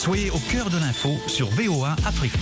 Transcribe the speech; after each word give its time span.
Soyez 0.00 0.30
au 0.30 0.38
cœur 0.50 0.70
de 0.70 0.78
l'info 0.78 1.10
sur 1.26 1.50
VOA 1.50 1.94
Afrique. 2.06 2.32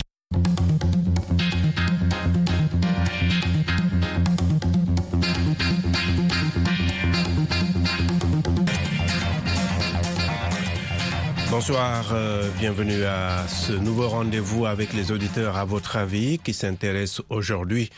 Bonsoir, 11.51 12.11
euh, 12.13 12.49
bienvenue 12.61 13.03
à 13.03 13.49
ce 13.49 13.73
nouveau 13.73 14.07
rendez-vous 14.07 14.65
avec 14.65 14.93
les 14.93 15.11
auditeurs 15.11 15.57
à 15.57 15.65
votre 15.65 15.97
avis 15.97 16.39
qui 16.39 16.55
s'intéresse 16.55 17.21
aujourd'hui 17.29 17.91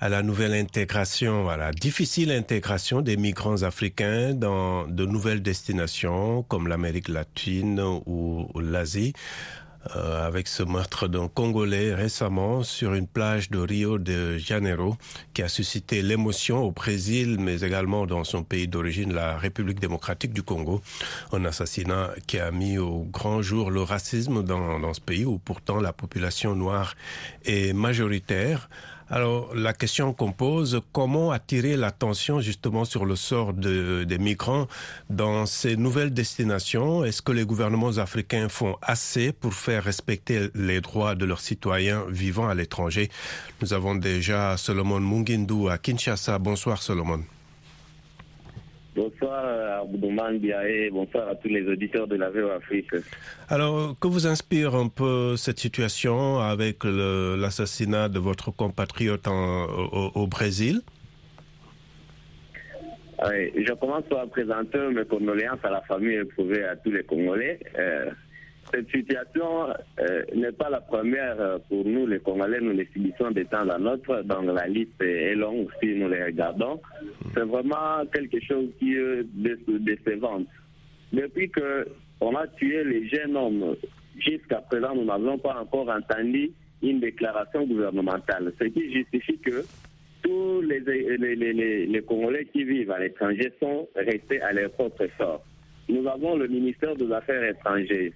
à 0.00 0.08
la 0.08 0.22
nouvelle 0.22 0.54
intégration, 0.54 1.48
à 1.48 1.56
la 1.56 1.72
difficile 1.72 2.30
intégration 2.30 3.00
des 3.00 3.16
migrants 3.16 3.62
africains 3.62 4.32
dans 4.32 4.86
de 4.86 5.04
nouvelles 5.04 5.42
destinations 5.42 6.44
comme 6.44 6.68
l'Amérique 6.68 7.08
latine 7.08 7.80
ou, 8.06 8.48
l'Asie. 8.60 9.12
Euh, 9.96 10.26
avec 10.26 10.48
ce 10.48 10.64
meurtre 10.64 11.06
d'un 11.06 11.28
Congolais 11.28 11.94
récemment 11.94 12.64
sur 12.64 12.94
une 12.94 13.06
plage 13.06 13.48
de 13.48 13.58
Rio 13.58 13.98
de 13.98 14.36
Janeiro 14.36 14.96
qui 15.32 15.42
a 15.42 15.48
suscité 15.48 16.02
l'émotion 16.02 16.64
au 16.64 16.72
Brésil 16.72 17.36
mais 17.38 17.60
également 17.60 18.04
dans 18.04 18.24
son 18.24 18.42
pays 18.42 18.66
d'origine, 18.66 19.14
la 19.14 19.38
République 19.38 19.78
démocratique 19.78 20.32
du 20.32 20.42
Congo. 20.42 20.82
Un 21.32 21.44
assassinat 21.44 22.10
qui 22.26 22.40
a 22.40 22.50
mis 22.50 22.76
au 22.76 23.04
grand 23.04 23.40
jour 23.40 23.70
le 23.70 23.82
racisme 23.82 24.42
dans 24.42 24.92
ce 24.92 25.00
pays 25.00 25.24
où 25.24 25.38
pourtant 25.38 25.80
la 25.80 25.92
population 25.92 26.56
noire 26.56 26.94
est 27.44 27.72
majoritaire. 27.72 28.68
Alors, 29.10 29.54
la 29.54 29.72
question 29.72 30.12
qu'on 30.12 30.32
pose, 30.32 30.82
comment 30.92 31.30
attirer 31.30 31.78
l'attention 31.78 32.40
justement 32.40 32.84
sur 32.84 33.06
le 33.06 33.16
sort 33.16 33.54
de, 33.54 34.04
des 34.04 34.18
migrants 34.18 34.68
dans 35.08 35.46
ces 35.46 35.76
nouvelles 35.76 36.12
destinations? 36.12 37.04
Est-ce 37.04 37.22
que 37.22 37.32
les 37.32 37.46
gouvernements 37.46 37.96
africains 37.96 38.50
font 38.50 38.76
assez 38.82 39.32
pour 39.32 39.54
faire 39.54 39.84
respecter 39.84 40.50
les 40.54 40.82
droits 40.82 41.14
de 41.14 41.24
leurs 41.24 41.40
citoyens 41.40 42.04
vivant 42.10 42.48
à 42.48 42.54
l'étranger? 42.54 43.08
Nous 43.62 43.72
avons 43.72 43.94
déjà 43.94 44.58
Solomon 44.58 45.00
Mungindu 45.00 45.70
à 45.70 45.78
Kinshasa. 45.78 46.38
Bonsoir 46.38 46.82
Solomon. 46.82 47.22
Bonsoir 48.98 49.82
Aboudouman 49.82 50.38
Biaé, 50.40 50.90
bonsoir 50.90 51.28
à 51.28 51.36
tous 51.36 51.46
les 51.46 51.64
auditeurs 51.68 52.08
de 52.08 52.16
la 52.16 52.30
VO 52.30 52.48
Afrique. 52.48 52.90
Alors, 53.48 53.96
que 54.00 54.08
vous 54.08 54.26
inspire 54.26 54.74
un 54.74 54.88
peu 54.88 55.36
cette 55.36 55.60
situation 55.60 56.40
avec 56.40 56.82
l'assassinat 56.82 58.08
de 58.08 58.18
votre 58.18 58.50
compatriote 58.50 59.28
au, 59.28 60.26
Brésil? 60.26 60.80
Je 63.22 63.72
commence 63.74 64.02
par 64.10 64.26
présenter 64.30 64.80
mes 64.92 65.04
condoléances 65.04 65.64
à 65.64 65.70
la 65.70 65.82
famille 65.82 66.16
éprouvée 66.16 66.64
à 66.64 66.74
tous 66.74 66.90
les 66.90 67.04
Congolais. 67.04 67.60
Euh, 67.78 68.10
cette 68.72 68.90
situation 68.90 69.68
euh, 70.00 70.22
n'est 70.34 70.52
pas 70.52 70.68
la 70.68 70.80
première 70.80 71.40
euh, 71.40 71.58
pour 71.68 71.84
nous, 71.84 72.06
les 72.06 72.20
Congolais. 72.20 72.60
Nous 72.60 72.72
les 72.72 72.86
subissons 72.92 73.30
des 73.30 73.44
temps 73.46 73.64
la 73.64 73.78
nôtre. 73.78 74.22
Donc 74.24 74.44
la 74.46 74.66
liste 74.66 75.00
est 75.00 75.34
longue 75.34 75.68
si 75.80 75.94
nous 75.94 76.08
les 76.08 76.24
regardons. 76.24 76.80
C'est 77.34 77.44
vraiment 77.44 78.04
quelque 78.12 78.40
chose 78.44 78.68
qui 78.78 78.94
est 78.94 79.24
décevant. 79.34 80.42
Depuis 81.12 81.50
qu'on 81.50 82.36
a 82.36 82.46
tué 82.48 82.84
les 82.84 83.08
jeunes 83.08 83.36
hommes, 83.36 83.76
jusqu'à 84.18 84.60
présent, 84.60 84.94
nous 84.94 85.04
n'avons 85.04 85.38
pas 85.38 85.60
encore 85.60 85.88
entendu 85.88 86.50
une 86.82 87.00
déclaration 87.00 87.64
gouvernementale. 87.66 88.52
Ce 88.60 88.64
qui 88.64 88.92
justifie 88.92 89.38
que 89.38 89.64
tous 90.22 90.60
les, 90.60 90.80
les 90.80 92.02
Congolais 92.02 92.44
qui 92.46 92.64
vivent 92.64 92.90
à 92.90 92.98
l'étranger 92.98 93.50
sont 93.60 93.88
restés 93.94 94.40
à 94.42 94.52
leur 94.52 94.70
propre 94.72 95.06
sort. 95.16 95.42
Nous 95.88 96.06
avons 96.06 96.36
le 96.36 96.48
ministère 96.48 96.94
des 96.96 97.10
Affaires 97.10 97.42
étrangères 97.44 98.10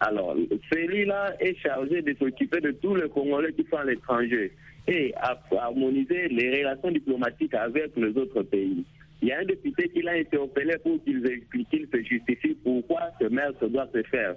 alors, 0.00 0.36
celui-là 0.72 1.34
est 1.40 1.56
chargé 1.58 2.02
de 2.02 2.14
s'occuper 2.14 2.60
de 2.60 2.70
tous 2.70 2.94
les 2.94 3.08
Congolais 3.08 3.52
qui 3.52 3.66
sont 3.68 3.78
à 3.78 3.84
l'étranger 3.84 4.52
et 4.86 5.12
à 5.16 5.38
harmoniser 5.58 6.28
les 6.28 6.58
relations 6.58 6.90
diplomatiques 6.90 7.54
avec 7.54 7.96
les 7.96 8.16
autres 8.16 8.42
pays. 8.42 8.84
Il 9.20 9.28
y 9.28 9.32
a 9.32 9.40
un 9.40 9.44
député 9.44 9.88
qui 9.88 10.02
l'a 10.02 10.12
interpellé 10.12 10.76
pour 10.78 11.02
qu'il 11.02 11.26
explique, 11.26 11.68
qu'il 11.70 11.88
se 11.92 12.02
justifie 12.04 12.54
pourquoi 12.62 13.00
ce 13.20 13.26
se 13.26 13.64
doit 13.66 13.88
se 13.92 14.02
faire. 14.04 14.36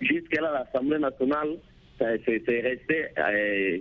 Jusqu'à 0.00 0.40
là, 0.42 0.64
l'Assemblée 0.64 0.98
nationale 0.98 1.56
c'est 1.98 2.60
resté 2.60 3.06
euh, 3.18 3.78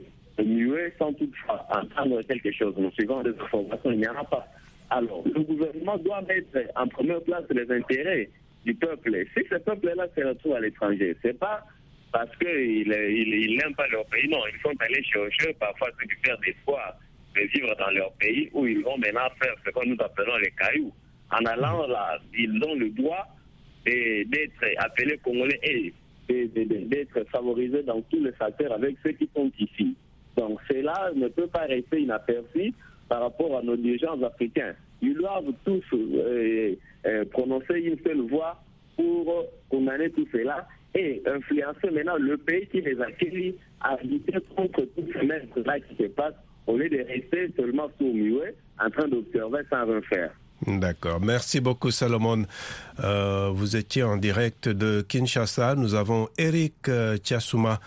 sans 0.97 1.13
toutefois 1.13 1.66
entendre 1.69 2.22
quelque 2.23 2.51
chose. 2.51 2.73
Nous 2.78 2.91
suivons 2.91 3.22
des 3.22 3.29
informations, 3.29 3.91
il 3.91 4.00
n'y 4.00 4.07
en 4.07 4.16
a 4.16 4.23
pas. 4.25 4.45
Alors, 4.89 5.23
le 5.25 5.41
gouvernement 5.41 5.97
doit 5.97 6.22
mettre 6.23 6.57
en 6.75 6.88
première 6.88 7.22
place 7.22 7.44
les 7.51 7.72
intérêts 7.72 8.29
du 8.66 8.74
peuple. 8.75 9.25
Si 9.36 9.44
ce 9.50 9.56
peuple-là 9.56 10.08
se 10.16 10.24
retrouve 10.24 10.53
à 10.56 10.59
l'étranger, 10.59 11.16
c'est 11.22 11.38
pas 11.38 11.64
parce 12.12 12.36
qu'ils 12.38 12.92
ils, 12.92 13.58
n'aiment 13.58 13.75
pas 13.75 13.88
leur 13.88 14.06
pays, 14.08 14.28
non, 14.30 14.40
ils 14.52 14.62
sont 14.62 14.74
allés 14.80 15.03
chercher 15.03 15.53
parfois 15.53 15.90
ce 16.00 16.08
qui 16.08 16.16
faire 16.24 16.38
d'espoir 16.40 16.96
de 17.36 17.42
vivre 17.42 17.75
dans 17.78 17.92
leur 17.92 18.12
pays 18.14 18.50
où 18.53 18.66
ils 18.66 18.81
vont 18.81 18.98
maintenant 18.98 19.30
faire 19.42 19.53
ce 19.66 19.69
que 19.69 19.86
nous 19.86 19.98
appelons 20.00 20.38
les 20.38 20.52
cailloux. 20.52 20.92
En 21.31 21.46
allant 21.46 21.88
là, 21.88 22.18
ils 22.34 22.62
ont 22.64 22.75
le 22.75 22.90
droit 22.90 23.28
d'être 23.86 24.66
appelés 24.78 25.18
Congolais 25.19 25.59
et 25.64 25.94
d'être 26.30 27.24
favorisés 27.31 27.84
dans 27.84 28.02
tous 28.02 28.24
les 28.24 28.31
facteurs 28.34 28.74
avec 28.74 28.96
ceux 29.03 29.12
qui 29.12 29.30
sont 29.36 29.52
ici. 29.59 29.96
Donc 30.38 30.59
cela 30.69 31.12
ne 31.16 31.28
peut 31.28 31.48
pas 31.48 31.66
rester 31.66 32.02
inaperçu 32.02 32.74
par 33.08 33.22
rapport 33.22 33.58
à 33.58 33.62
nos 33.62 33.75
dirigeants 33.75 34.22
africains. 34.24 34.74
Ils 35.02 35.16
doivent 35.16 35.53
tous 35.66 35.84
euh, 35.94 36.75
euh, 37.06 37.26
prononcer 37.32 37.80
une 37.80 37.98
seule 38.04 38.22
voix 38.30 38.62
pour 38.96 39.46
condamner 39.70 40.10
tout 40.10 40.28
cela 40.32 40.68
et 40.96 41.22
influencer 41.26 41.90
maintenant 41.92 42.18
le 42.18 42.38
pays 42.38 42.68
qui 42.68 42.82
les 42.82 43.00
accueille 43.00 43.56
à 43.82 43.98
lutter 44.04 44.34
contre 44.56 44.82
tout 44.82 45.04
ce 45.14 45.88
qui 45.88 46.04
se 46.04 46.08
passe 46.10 46.34
au 46.68 46.78
lieu 46.78 46.90
de 46.90 46.98
rester 46.98 47.54
seulement 47.56 47.90
sous 47.98 48.12
muet 48.12 48.56
en 48.80 48.90
train 48.90 49.08
d'observer 49.08 49.60
sans 49.70 49.86
rien 49.86 50.02
faire. 50.02 50.32
D'accord. 50.68 51.22
Merci 51.22 51.62
beaucoup, 51.62 51.90
Salomon. 51.92 52.44
Euh, 53.02 53.50
vous 53.54 53.78
étiez 53.78 54.04
en 54.04 54.18
direct 54.18 54.68
de 54.68 55.02
Kinshasa. 55.02 55.76
Nous 55.76 55.96
avons 55.96 56.28
Eric 56.38 56.90
Tiasuma, 57.24 57.80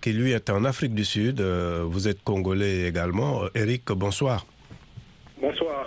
qui 0.00 0.12
lui 0.12 0.30
est 0.30 0.48
en 0.48 0.64
Afrique 0.64 0.94
du 0.94 1.04
Sud. 1.04 1.40
vous 1.40 2.06
êtes 2.08 2.22
congolais 2.22 2.86
également. 2.86 3.42
Eric, 3.54 3.86
bonsoir. 3.88 4.46
Bonsoir. 5.40 5.86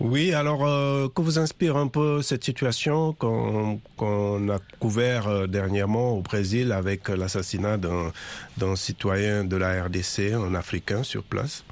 Oui, 0.00 0.32
alors 0.32 0.66
euh, 0.66 1.08
que 1.14 1.20
vous 1.20 1.38
inspire 1.38 1.76
un 1.76 1.86
peu 1.86 2.22
cette 2.22 2.42
situation 2.42 3.12
qu'on 3.12 4.48
a 4.48 4.58
couvert 4.78 5.28
euh, 5.28 5.46
dernièrement 5.46 6.16
au 6.16 6.22
Brésil 6.22 6.72
avec 6.72 7.10
l'assassinat 7.10 7.76
d'un 7.76 8.76
citoyen 8.76 9.44
de 9.44 9.58
la 9.58 9.84
RDC, 9.84 10.32
un 10.32 10.54
Africain 10.54 11.02
sur 11.02 11.22
place? 11.22 11.66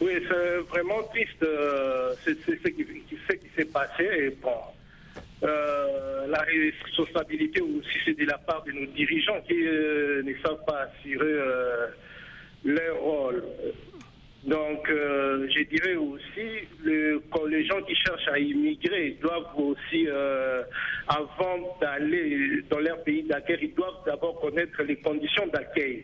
Oui, 0.00 0.12
c'est 0.30 0.56
vraiment 0.70 1.02
triste 1.10 1.42
euh, 1.42 2.14
ce 2.24 2.30
qui, 2.30 2.86
s'est 3.54 3.64
passé. 3.66 4.08
Et 4.18 4.30
bon, 4.40 4.56
la 5.42 6.40
responsabilité 6.40 7.60
aussi, 7.60 7.98
c'est 8.06 8.18
de 8.18 8.24
la 8.24 8.38
part 8.38 8.64
de 8.64 8.72
nos 8.72 8.86
dirigeants 8.86 9.42
qui 9.46 9.56
ne 9.56 10.32
savent 10.42 10.64
pas 10.66 10.88
assurer 10.88 11.34
leur 12.64 12.96
rôle. 12.98 13.44
Donc, 14.48 14.88
euh, 14.88 15.46
je 15.54 15.62
dirais 15.64 15.96
aussi, 15.96 16.66
le, 16.82 17.20
les 17.50 17.66
gens 17.66 17.82
qui 17.82 17.94
cherchent 17.94 18.28
à 18.28 18.38
immigrer 18.38 19.18
doivent 19.20 19.52
aussi, 19.58 20.06
euh, 20.08 20.62
avant 21.06 21.76
d'aller 21.82 22.62
dans 22.70 22.78
leur 22.78 23.02
pays 23.04 23.24
d'accueil, 23.24 23.58
ils 23.60 23.74
doivent 23.74 24.02
d'abord 24.06 24.40
connaître 24.40 24.82
les 24.84 24.96
conditions 24.96 25.46
d'accueil 25.48 26.02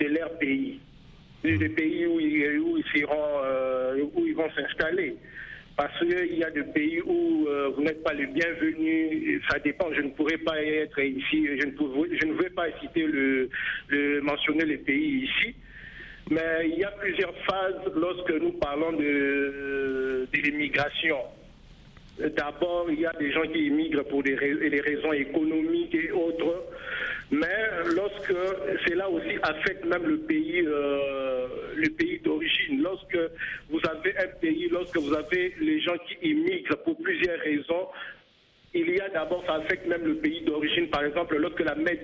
de 0.00 0.06
leur 0.06 0.38
pays, 0.38 0.80
des 1.44 1.68
pays 1.68 2.06
où 2.06 2.18
ils, 2.18 2.80
ils, 2.94 3.06
euh, 3.10 4.04
où 4.14 4.26
ils 4.26 4.34
vont 4.34 4.50
s'installer. 4.52 5.14
Parce 5.76 5.98
qu'il 5.98 6.38
y 6.38 6.44
a 6.44 6.50
des 6.50 6.64
pays 6.64 7.02
où 7.02 7.46
vous 7.76 7.82
n'êtes 7.82 8.02
pas 8.02 8.14
le 8.14 8.24
bienvenu, 8.24 9.42
ça 9.50 9.58
dépend, 9.58 9.92
je 9.92 10.00
ne 10.00 10.08
pourrais 10.12 10.38
pas 10.38 10.62
être 10.62 10.98
ici, 11.02 11.46
je 11.46 11.66
ne, 11.66 12.16
je 12.16 12.24
ne 12.24 12.32
vais 12.42 12.48
pas 12.48 12.68
citer 12.80 13.04
le, 13.04 13.50
le 13.88 14.22
mentionner 14.22 14.64
les 14.64 14.78
pays 14.78 15.24
ici. 15.24 15.54
Mais 16.30 16.68
il 16.68 16.78
y 16.78 16.84
a 16.84 16.90
plusieurs 16.90 17.34
phases 17.48 17.74
lorsque 17.94 18.32
nous 18.32 18.52
parlons 18.52 18.92
de, 18.92 20.26
de 20.32 20.38
l'immigration. 20.40 21.18
D'abord, 22.18 22.86
il 22.90 23.00
y 23.00 23.06
a 23.06 23.12
des 23.12 23.30
gens 23.30 23.42
qui 23.42 23.66
immigrent 23.66 24.04
pour 24.04 24.22
des, 24.22 24.34
raisons 24.34 25.12
économiques 25.12 25.94
et 25.94 26.10
autres. 26.10 26.64
Mais 27.30 27.68
lorsque 27.94 28.34
cela 28.88 29.10
aussi 29.10 29.36
affecte 29.42 29.84
même 29.84 30.06
le 30.06 30.18
pays, 30.18 30.62
euh, 30.66 31.46
pays 31.98 32.20
d'origine, 32.24 32.82
lorsque 32.82 33.18
vous 33.68 33.80
avez 33.88 34.16
un 34.18 34.28
pays, 34.40 34.68
lorsque 34.70 34.96
vous 34.96 35.12
avez 35.14 35.54
les 35.60 35.80
gens 35.80 35.96
qui 36.08 36.30
immigrent 36.30 36.78
pour 36.84 36.96
plusieurs 37.02 37.38
raisons, 37.40 37.88
il 38.74 38.90
y 38.90 39.00
a 39.00 39.08
d'abord, 39.10 39.44
ça 39.46 39.54
affecte 39.54 39.86
même 39.86 40.04
le 40.04 40.16
pays 40.16 40.42
d'origine. 40.42 40.88
Par 40.88 41.04
exemple, 41.04 41.36
lorsque 41.36 41.60
la 41.60 41.74
main 41.74 41.94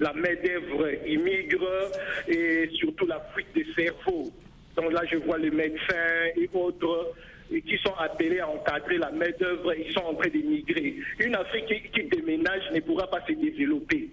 la 0.00 0.12
main-d'œuvre 0.12 0.88
immigre 1.06 1.90
et 2.28 2.68
surtout 2.74 3.06
la 3.06 3.20
fuite 3.34 3.48
des 3.54 3.66
cerveaux. 3.74 4.30
Donc 4.76 4.92
là, 4.92 5.02
je 5.10 5.16
vois 5.16 5.38
les 5.38 5.50
médecins 5.50 6.30
et 6.36 6.48
autres 6.52 7.14
et 7.50 7.62
qui 7.62 7.78
sont 7.78 7.94
appelés 7.98 8.40
à 8.40 8.48
encadrer 8.48 8.98
la 8.98 9.10
main-d'œuvre, 9.10 9.74
ils 9.74 9.92
sont 9.92 10.00
en 10.00 10.14
train 10.14 10.28
d'émigrer. 10.28 10.96
Une 11.18 11.34
Afrique 11.34 11.66
qui, 11.66 12.02
qui 12.02 12.08
déménage 12.08 12.70
ne 12.72 12.80
pourra 12.80 13.08
pas 13.08 13.20
se 13.26 13.32
développer. 13.32 14.10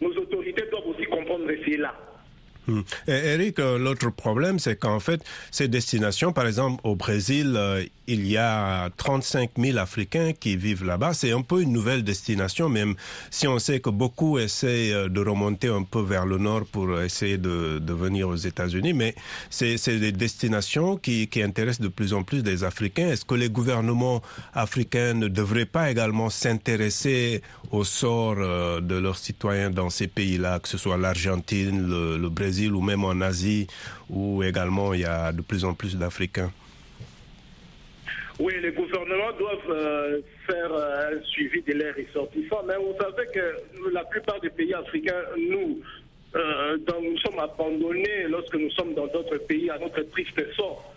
Nos 0.00 0.10
autorités 0.16 0.64
doivent 0.70 0.86
aussi 0.86 1.04
comprendre 1.04 1.50
cela. 1.66 1.94
Hmm. 2.68 2.82
Et 3.06 3.12
Eric, 3.12 3.58
euh, 3.60 3.78
l'autre 3.78 4.10
problème, 4.10 4.58
c'est 4.58 4.76
qu'en 4.76 5.00
fait, 5.00 5.22
ces 5.50 5.68
destinations, 5.68 6.34
par 6.34 6.46
exemple 6.46 6.80
au 6.84 6.96
Brésil, 6.96 7.54
euh, 7.56 7.82
il 8.06 8.26
y 8.26 8.36
a 8.36 8.90
35 8.96 9.52
000 9.56 9.78
Africains 9.78 10.32
qui 10.38 10.56
vivent 10.56 10.84
là-bas. 10.84 11.14
C'est 11.14 11.32
un 11.32 11.40
peu 11.40 11.62
une 11.62 11.72
nouvelle 11.72 12.04
destination, 12.04 12.68
même 12.68 12.94
si 13.30 13.48
on 13.48 13.58
sait 13.58 13.80
que 13.80 13.88
beaucoup 13.88 14.38
essaient 14.38 14.92
euh, 14.92 15.08
de 15.08 15.20
remonter 15.20 15.68
un 15.68 15.82
peu 15.82 16.02
vers 16.02 16.26
le 16.26 16.36
nord 16.36 16.66
pour 16.66 17.00
essayer 17.00 17.38
de, 17.38 17.80
venir 17.88 18.28
aux 18.28 18.36
États-Unis. 18.36 18.92
Mais 18.92 19.14
c'est 19.50 19.98
des 19.98 20.12
destinations 20.12 20.96
qui, 20.96 21.28
intéressent 21.38 21.80
de 21.80 21.88
plus 21.88 22.12
en 22.12 22.22
plus 22.22 22.42
des 22.42 22.64
Africains. 22.64 23.08
Est-ce 23.08 23.24
que 23.24 23.34
les 23.34 23.48
gouvernements 23.48 24.22
africains 24.54 25.14
ne 25.14 25.28
devraient 25.28 25.66
pas 25.66 25.90
également 25.90 26.30
s'intéresser 26.30 27.42
au 27.70 27.84
sort 27.84 28.36
de 28.36 28.94
leurs 28.96 29.18
citoyens 29.18 29.70
dans 29.70 29.88
ces 29.88 30.08
pays-là, 30.08 30.58
que 30.58 30.68
ce 30.68 30.78
soit 30.78 30.96
l'Argentine, 30.96 31.88
le 31.88 32.28
Brésil? 32.28 32.57
Ou 32.66 32.80
même 32.80 33.04
en 33.04 33.20
Asie, 33.20 33.66
où 34.10 34.42
également 34.42 34.92
il 34.94 35.00
y 35.00 35.04
a 35.04 35.32
de 35.32 35.42
plus 35.42 35.64
en 35.64 35.74
plus 35.74 35.96
d'Africains 35.96 36.50
Oui, 38.38 38.54
les 38.60 38.72
gouvernements 38.72 39.32
doivent 39.38 39.70
euh, 39.70 40.20
faire 40.46 40.72
euh, 40.72 41.12
un 41.12 41.22
suivi 41.24 41.62
de 41.62 41.72
leurs 41.74 41.94
ressortissants, 41.94 42.62
mais 42.66 42.76
vous 42.76 42.94
savez 43.00 43.28
que 43.32 43.92
la 43.92 44.04
plupart 44.04 44.40
des 44.40 44.50
pays 44.50 44.74
africains, 44.74 45.22
nous, 45.48 45.80
euh, 46.34 46.76
donc 46.78 47.02
nous 47.02 47.18
sommes 47.18 47.38
abandonnés 47.38 48.26
lorsque 48.28 48.54
nous 48.54 48.70
sommes 48.72 48.94
dans 48.94 49.06
d'autres 49.06 49.38
pays 49.38 49.70
à 49.70 49.78
notre 49.78 50.02
triste 50.10 50.40
sort. 50.54 50.94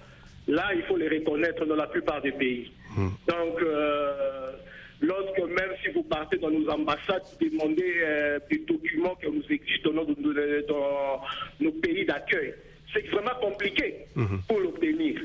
Là, 0.47 0.71
il 0.75 0.81
faut 0.83 0.97
les 0.97 1.07
reconnaître 1.07 1.65
dans 1.65 1.75
la 1.75 1.87
plupart 1.87 2.21
des 2.21 2.31
pays. 2.31 2.71
Mmh. 2.97 3.07
Donc, 3.27 3.61
lorsque 5.01 5.39
même 5.39 5.71
si 5.83 5.89
vous 5.91 6.03
partez 6.03 6.37
dans 6.37 6.49
nos 6.51 6.69
ambassades, 6.69 7.23
demandez 7.39 7.93
euh, 8.01 8.39
des 8.49 8.59
documents 8.59 9.15
que 9.15 9.27
nous 9.27 9.43
existent 9.49 9.91
dans, 9.91 10.05
nos 11.59 11.71
pays 11.71 12.05
d'accueil. 12.05 12.53
C'est 12.93 13.07
vraiment 13.07 13.35
compliqué 13.41 13.95
-hmm. 14.15 14.41
pour 14.47 14.59
l'obtenir. 14.59 15.15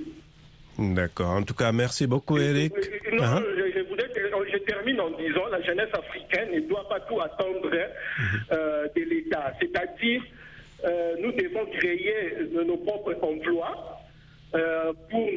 D'accord. 0.79 1.31
En 1.41 1.43
tout 1.43 1.55
cas, 1.55 1.73
merci 1.73 2.07
beaucoup, 2.07 2.39
Eric. 2.39 2.73
Non, 3.13 3.25
uh 3.25 3.27
-huh. 3.27 3.43
je, 3.59 3.65
je, 3.77 3.81
voudrais, 3.89 4.11
je, 4.53 4.59
termine 4.71 5.01
en 5.01 5.11
disant 5.25 5.47
la 5.57 5.61
jeunesse 5.69 5.93
africaine 6.03 6.49
ne 6.55 6.61
doit 6.71 6.87
pas 6.93 7.01
tout 7.09 7.21
attendre 7.29 7.71
mm 7.71 8.25
-hmm. 8.25 8.41
euh, 8.53 8.87
de 8.97 9.03
l'État. 9.11 9.47
C'est-à-dire, 9.61 10.23
euh, 10.85 11.23
nous 11.23 11.33
devons 11.43 11.65
créer 11.79 12.15
nos 12.71 12.79
propres 12.89 13.17
emplois 13.31 13.75
euh, 14.55 14.93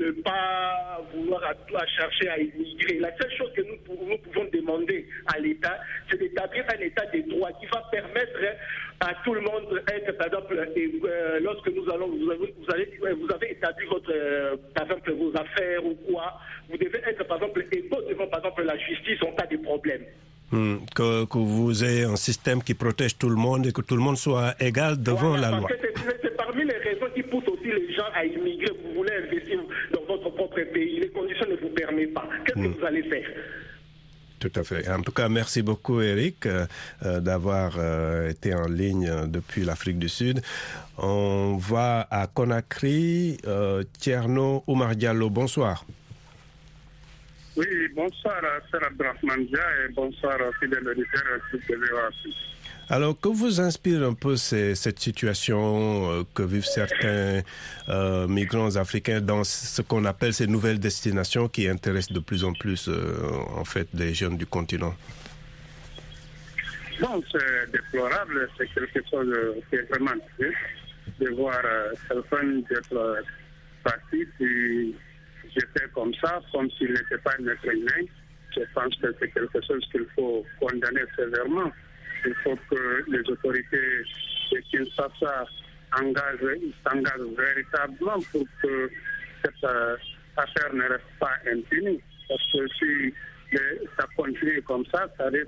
ne 0.09 0.21
pas 0.21 1.01
vouloir 1.13 1.43
à, 1.43 1.51
à, 1.51 1.85
chercher 1.87 2.29
à 2.29 2.39
immigrer. 2.39 2.99
La 2.99 3.15
seule 3.17 3.31
chose 3.37 3.51
que 3.55 3.61
nous, 3.61 3.77
nous 4.07 4.17
pouvons 4.17 4.45
demander 4.51 5.07
à 5.33 5.39
l'État, 5.39 5.77
c'est 6.09 6.17
d'établir 6.17 6.65
un 6.75 6.81
État 6.81 7.05
des 7.07 7.23
droits 7.23 7.51
qui 7.59 7.65
va 7.67 7.83
permettre 7.91 8.39
à 8.99 9.13
tout 9.23 9.33
le 9.33 9.41
monde 9.41 9.81
d'être, 9.87 10.17
par 10.17 10.27
exemple, 10.27 10.69
et, 10.75 10.91
euh, 11.05 11.39
lorsque 11.41 11.69
nous 11.69 11.89
allons, 11.89 12.07
vous 12.07 12.29
avez, 12.31 12.53
vous, 12.59 12.73
avez, 12.73 13.13
vous 13.13 13.31
avez 13.33 13.51
établi 13.51 13.85
votre, 13.85 14.11
euh, 14.13 14.57
par 14.75 14.83
exemple, 14.83 15.11
vos 15.13 15.31
affaires 15.37 15.85
ou 15.85 15.95
quoi, 16.11 16.39
vous 16.69 16.77
devez 16.77 16.99
être, 17.07 17.25
par 17.25 17.37
exemple, 17.37 17.65
égaux 17.71 18.01
devant, 18.09 18.27
par 18.27 18.39
exemple, 18.39 18.63
la 18.63 18.77
justice 18.77 19.21
en 19.23 19.31
cas 19.31 19.45
de 19.45 19.57
problème. 19.57 20.01
Mmh, 20.51 20.77
que, 20.95 21.25
que, 21.25 21.37
vous 21.37 21.83
ayez 21.83 22.05
un 22.05 22.15
système 22.15 22.63
qui 22.63 22.73
protège 22.73 23.17
tout 23.17 23.29
le 23.29 23.35
monde 23.35 23.67
et 23.67 23.71
que 23.71 23.81
tout 23.81 23.95
le 23.95 24.01
monde 24.01 24.17
soit 24.17 24.55
égal 24.59 25.01
devant 25.01 25.29
voilà, 25.29 25.51
la 25.51 25.57
loi. 25.59 25.69
C'est 26.23 26.35
parmi 26.35 26.65
les 26.65 26.77
raisons 26.77 27.05
qui 27.13 27.21
poussent 27.21 27.47
aussi 27.47 27.67
les 27.67 27.93
gens 27.93 28.09
à 28.15 28.25
immigrer. 28.25 28.73
Vous 28.83 28.95
voulez 28.95 29.13
investir 29.13 29.59
dans 29.93 30.01
votre 30.07 30.29
propre 30.31 30.59
pays, 30.73 31.01
les 31.01 31.09
conditions 31.09 31.45
ne 31.47 31.55
vous 31.55 31.69
permettent 31.69 32.15
pas. 32.15 32.27
Qu'est-ce 32.49 32.59
mmh. 32.59 32.73
que 32.73 32.79
vous 32.79 32.85
allez 32.85 33.03
faire 33.03 33.27
tout 34.39 34.51
à 34.55 34.63
fait. 34.63 34.89
En 34.89 35.01
tout 35.01 35.11
cas, 35.11 35.27
merci 35.27 35.61
beaucoup, 35.61 35.99
Eric, 35.99 36.45
euh, 36.45 36.65
d'avoir 37.19 37.75
euh, 37.77 38.29
été 38.29 38.53
en 38.53 38.67
ligne 38.69 39.27
depuis 39.27 39.65
l'Afrique 39.65 39.99
du 39.99 40.07
Sud. 40.07 40.39
On 40.97 41.57
va 41.57 42.07
à 42.09 42.25
Conakry. 42.27 43.37
Euh, 43.45 43.83
Tierno 43.99 44.63
Oumar 44.65 44.95
Diallo, 44.95 45.29
bonsoir. 45.29 45.85
Oui, 47.57 47.67
bonsoir, 47.93 48.41
Sir 48.71 48.81
Abdrahman 48.81 49.41
et 49.41 49.91
bonsoir, 49.93 50.37
fidèle 50.61 50.87
auditeur 50.87 51.21
de. 51.51 52.48
Alors, 52.91 53.19
que 53.19 53.29
vous 53.29 53.61
inspire 53.61 54.01
un 54.01 54.15
peu 54.15 54.35
ces, 54.35 54.73
cette 54.73 54.97
situation 54.97 56.11
euh, 56.11 56.23
que 56.33 56.41
vivent 56.41 56.65
certains 56.65 57.41
euh, 57.87 58.27
migrants 58.27 58.77
africains 58.77 59.21
dans 59.21 59.43
ce 59.43 59.83
qu'on 59.83 60.05
appelle 60.05 60.33
ces 60.33 60.47
nouvelles 60.47 60.79
destinations 60.79 61.47
qui 61.47 61.67
intéressent 61.67 62.13
de 62.13 62.19
plus 62.19 62.43
en 62.43 62.53
plus, 62.53 62.89
euh, 62.89 63.13
en 63.55 63.63
fait, 63.63 63.87
les 63.93 64.15
jeunes 64.15 64.37
du 64.37 64.47
continent? 64.47 64.95
Bon, 66.99 67.21
c'est 67.31 67.71
déplorable, 67.71 68.49
c'est 68.57 68.67
quelque 68.73 69.01
chose 69.07 69.35
qui 69.69 69.75
est 69.75 69.87
vraiment 69.91 70.19
triste 70.39 70.57
de 71.19 71.29
voir 71.29 71.61
certains 72.07 72.47
d'être 72.69 73.23
partis 73.83 74.25
puis 74.37 74.95
j'étais 75.53 75.87
comme 75.93 76.13
ça, 76.15 76.41
comme 76.51 76.69
s'il 76.71 76.89
n'était 76.89 77.17
pas 77.23 77.33
un. 77.39 78.05
Je 78.55 78.61
pense 78.73 78.95
que 78.95 79.15
c'est 79.19 79.31
quelque 79.31 79.61
chose 79.65 79.87
qu'il 79.91 80.05
faut 80.15 80.43
condamner 80.59 81.01
sévèrement. 81.15 81.71
Il 82.25 82.35
faut 82.43 82.57
que 82.69 83.03
les 83.07 83.29
autorités 83.29 84.03
de 84.51 84.59
Kinshasa 84.71 85.45
s'engagent 85.95 86.57
véritablement 87.37 88.19
pour 88.31 88.43
que 88.61 88.91
cette 89.43 89.63
euh, 89.63 89.95
affaire 90.37 90.73
ne 90.73 90.83
reste 90.83 91.03
pas 91.19 91.33
impunie. 91.51 92.01
Parce 92.27 92.43
que 92.51 92.67
si 92.79 93.13
ça 93.97 94.05
continue 94.15 94.61
comme 94.63 94.85
ça, 94.93 95.07
ça 95.17 95.25
risque 95.27 95.47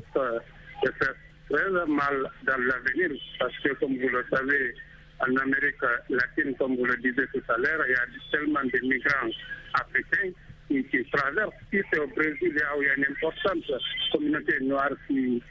de 0.84 0.92
faire 0.92 1.14
très 1.50 1.70
mal 1.88 2.32
dans 2.44 2.58
l'avenir. 2.58 3.12
Parce 3.40 3.58
que, 3.60 3.74
comme 3.74 3.98
vous 3.98 4.10
le 4.10 4.26
savez, 4.32 4.76
en 5.20 5.36
Amérique 5.36 5.82
latine, 6.10 6.56
comme 6.58 6.76
vous 6.76 6.86
le 6.86 6.98
disiez 6.98 7.28
tout 7.34 7.44
à 7.50 7.58
l'heure, 7.58 7.84
il 7.88 7.92
y 7.92 7.96
a 7.96 8.06
tellement 8.32 8.64
de 8.64 8.80
migrants 8.88 9.30
africains 9.74 10.32
qui, 10.68 11.06
traversent. 11.12 11.54
Si 11.72 11.80
c'est 11.92 12.00
au 12.00 12.08
Brésil, 12.08 12.38
il 12.42 12.58
y 12.58 12.90
a 12.90 12.96
une 12.96 13.06
importante 13.06 13.64
communauté 14.12 14.60
noire 14.62 14.92
qui 15.08 15.42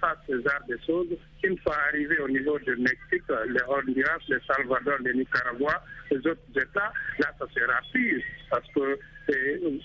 fasse 0.00 0.18
ce 0.26 0.34
genre 0.34 0.66
de 0.68 0.78
choses, 0.86 1.08
une 1.42 1.58
fois 1.58 1.76
arrivé 1.88 2.18
au 2.20 2.28
niveau 2.28 2.58
du 2.60 2.76
Mexique, 2.76 3.24
le 3.28 3.60
Honduras, 3.68 4.18
le 4.28 4.40
Salvador, 4.46 4.98
le 5.04 5.12
Nicaragua, 5.12 5.82
les 6.10 6.18
autres 6.18 6.40
États, 6.54 6.92
là, 7.18 7.32
ça 7.38 7.46
sera 7.54 7.80
pire. 7.92 8.22
Parce 8.50 8.66
que, 8.74 8.98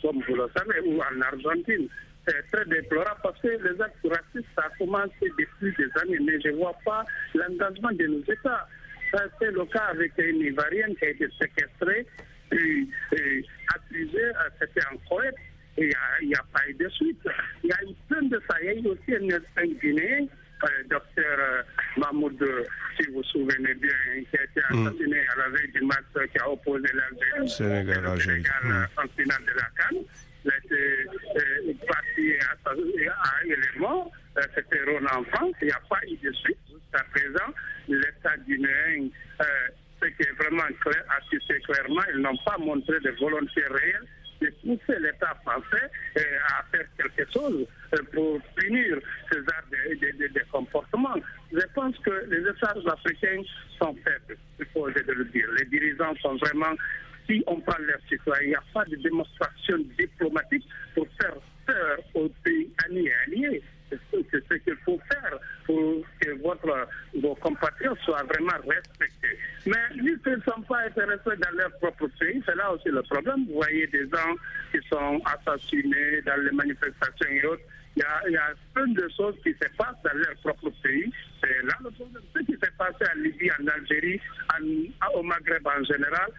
comme 0.02 0.22
vous 0.28 0.36
le 0.36 0.48
savez, 0.56 0.80
ou 0.86 1.02
en 1.02 1.22
Argentine, 1.22 1.88
c'est 2.28 2.44
très 2.52 2.66
déplorable 2.66 3.20
parce 3.24 3.40
que 3.42 3.48
les 3.48 3.82
actes 3.82 3.96
racistes, 4.04 4.50
ça 4.56 4.66
a 4.66 4.70
commencé 4.78 5.32
depuis 5.40 5.74
des 5.78 6.02
années, 6.02 6.20
mais 6.22 6.40
je 6.42 6.50
ne 6.50 6.58
vois 6.58 6.76
pas 6.86 7.06
l'engagement 7.34 7.92
de 7.92 8.06
nos 8.06 8.24
États. 8.24 8.68
C'est 9.40 9.52
le 9.52 9.66
cas 9.66 9.86
avec 9.92 10.12
une 10.18 10.42
Ivoirienne 10.42 10.96
qui 10.98 11.06
a 11.06 11.10
été 11.10 11.28
séquestrée, 11.40 12.06
puis 12.50 12.90
accusée, 13.74 14.32
c'était 14.60 14.86
en 14.92 14.98
Corée, 15.08 15.30
et 15.30 15.34
il 15.78 16.28
n'y 16.28 16.34
a, 16.36 16.40
a, 16.40 16.44
pas 16.52 16.68
eu 16.68 16.74
de 16.74 16.90
suite. 16.90 17.22
Il 17.64 17.70
y 17.70 17.74
a 17.74 17.84
eu 17.84 17.94
plein 18.10 18.24
de 18.24 18.42
ça. 18.50 18.56
Il 18.62 18.66
y 18.66 18.70
a 18.70 18.74
eu 18.74 18.88
aussi 18.88 19.16
un, 19.16 19.62
un 19.62 19.66
Guinéen, 19.66 20.28
euh, 20.64 20.68
docteur 20.90 21.38
euh, 21.40 21.62
Mahmoud, 21.98 22.44
si 22.98 23.08
vous 23.08 23.16
vous 23.16 23.24
souvenez 23.24 23.74
bien, 23.76 23.92
qui 24.30 24.38
a 24.38 24.44
été 24.44 24.62
assassiné 24.62 25.22
mm. 25.22 25.32
à 25.32 25.36
la 25.38 25.50
veille 25.50 25.72
du 25.72 25.82
match 25.82 26.32
qui 26.32 26.40
a 26.40 26.50
opposé 26.50 26.88
l'Algérie 26.94 27.50
Sénégal, 27.50 28.20
Sénégal 28.20 28.90
en 28.98 29.08
finale 29.16 29.44
de 29.46 29.54
la 29.54 29.70
Cannes. 29.78 30.04
Il 30.46 30.52
a 30.52 30.58
été 30.58 30.76
euh, 31.36 31.74
parti 31.88 32.34
à, 32.42 32.70
à 32.70 33.44
élément. 33.46 34.12
C'était 34.56 34.84
Ron 34.84 35.04
Enfant. 35.06 35.52
Il 35.62 35.66
n'y 35.66 35.72
a 35.72 35.82
pas 35.90 36.00
eu 36.08 36.16
de 36.26 36.32
suite 36.32 36.58
jusqu'à 36.70 37.04
présent. 37.12 37.54
L'État 37.88 38.38
guinéen, 38.48 39.10
ce 40.02 40.08
qui 40.10 40.22
est 40.22 40.32
vraiment 40.38 40.68
clair, 40.80 41.04
affiché 41.10 41.60
clairement, 41.62 42.04
ils 42.14 42.22
n'ont 42.22 42.38
pas 42.46 42.58
montré 42.60 43.00
de 43.00 43.10
volonté 43.20 43.64
réelle 43.70 44.06
pousser 44.68 45.00
l'État 45.00 45.34
français 45.46 45.90
à 46.16 46.64
faire 46.72 46.86
quelque 46.98 47.32
chose 47.32 47.66
pour 48.14 48.42
punir 48.56 48.98
ce 49.32 49.38
genre 49.38 49.68
de, 49.72 49.96
de, 49.96 50.28
de, 50.28 50.42
comportements. 50.52 51.16
Je 51.52 51.66
pense 51.74 51.98
que 52.00 52.26
les 52.28 52.42
États 52.42 52.76
africains 52.92 53.44
sont 53.80 53.96
faibles, 54.04 54.38
il 54.60 54.66
faut 54.74 54.88
le 54.88 55.26
dire. 55.26 55.48
Les 55.58 55.66
dirigeants 55.66 56.14
sont 56.22 56.36
vraiment, 56.36 56.76
si 57.30 57.42
on 57.48 57.60
prend 57.62 57.78
leurs 57.80 58.02
citoyens, 58.10 58.44
il 58.44 58.50
n'y 58.50 58.56
a 58.56 58.64
pas 58.74 58.86
de 58.86 58.96
démonstration 58.98 59.78
diplomatique 59.98 60.68
pour 60.94 61.08
faire 61.20 61.36
peur 61.66 62.00
aux 62.16 62.30
pays 62.44 62.70
alliés. 62.86 63.64
C'est 63.90 64.00
ce 64.32 64.54
qu'il 64.56 64.76
faut 64.86 65.00
faire 65.12 65.40
pour 65.66 66.04
que 66.20 66.42
votre, 66.42 66.88
vos 67.22 67.36
compatriotes 67.36 68.00
soient 68.00 68.24
vraiment 68.24 68.58
respectés. 68.68 69.38
Mais 69.66 69.78
ils 69.96 70.20
ne 70.26 70.42
sont 70.42 70.62
pas 70.64 70.80
intéressés 70.86 71.38
dans 71.40 71.58
leur 71.58 71.72
propre 71.80 72.08
pays, 72.20 72.42
c'est 72.46 72.56
là 72.56 72.72
aussi 72.72 72.90
le 72.90 73.02
problème. 73.04 73.46
Vous 73.48 73.56
voyez 73.56 73.88
des 73.88 74.08
gens 74.10 74.36
qui 74.72 74.80
sont 74.90 75.22
assassinés 75.26 76.22
dans 76.26 76.42
les 76.42 76.52
manifestations 76.52 77.30
et 77.30 77.46
autres. 77.46 77.64
Il 77.96 78.04
y, 78.32 78.38
a, 78.38 78.54
plein 78.76 78.88
de 78.88 79.10
choses 79.18 79.34
qui 79.42 79.52
se 79.54 79.68
passent 79.76 80.02
dans 80.04 80.14
leur 80.14 80.36
propre 80.44 80.70
pays. 80.84 81.12
C'est 81.42 81.64
là 81.64 81.74
le 81.84 81.90
problème. 81.90 82.22
Ce 82.36 82.40
qui 82.44 82.52
s'est 82.52 82.72
passé 82.78 83.06
en 83.12 83.20
Libye, 83.20 83.50
en 83.60 83.68
Algérie, 83.68 84.22
au 85.16 85.24
Maghreb 85.24 85.66
en 85.66 85.84
général, 85.84 86.30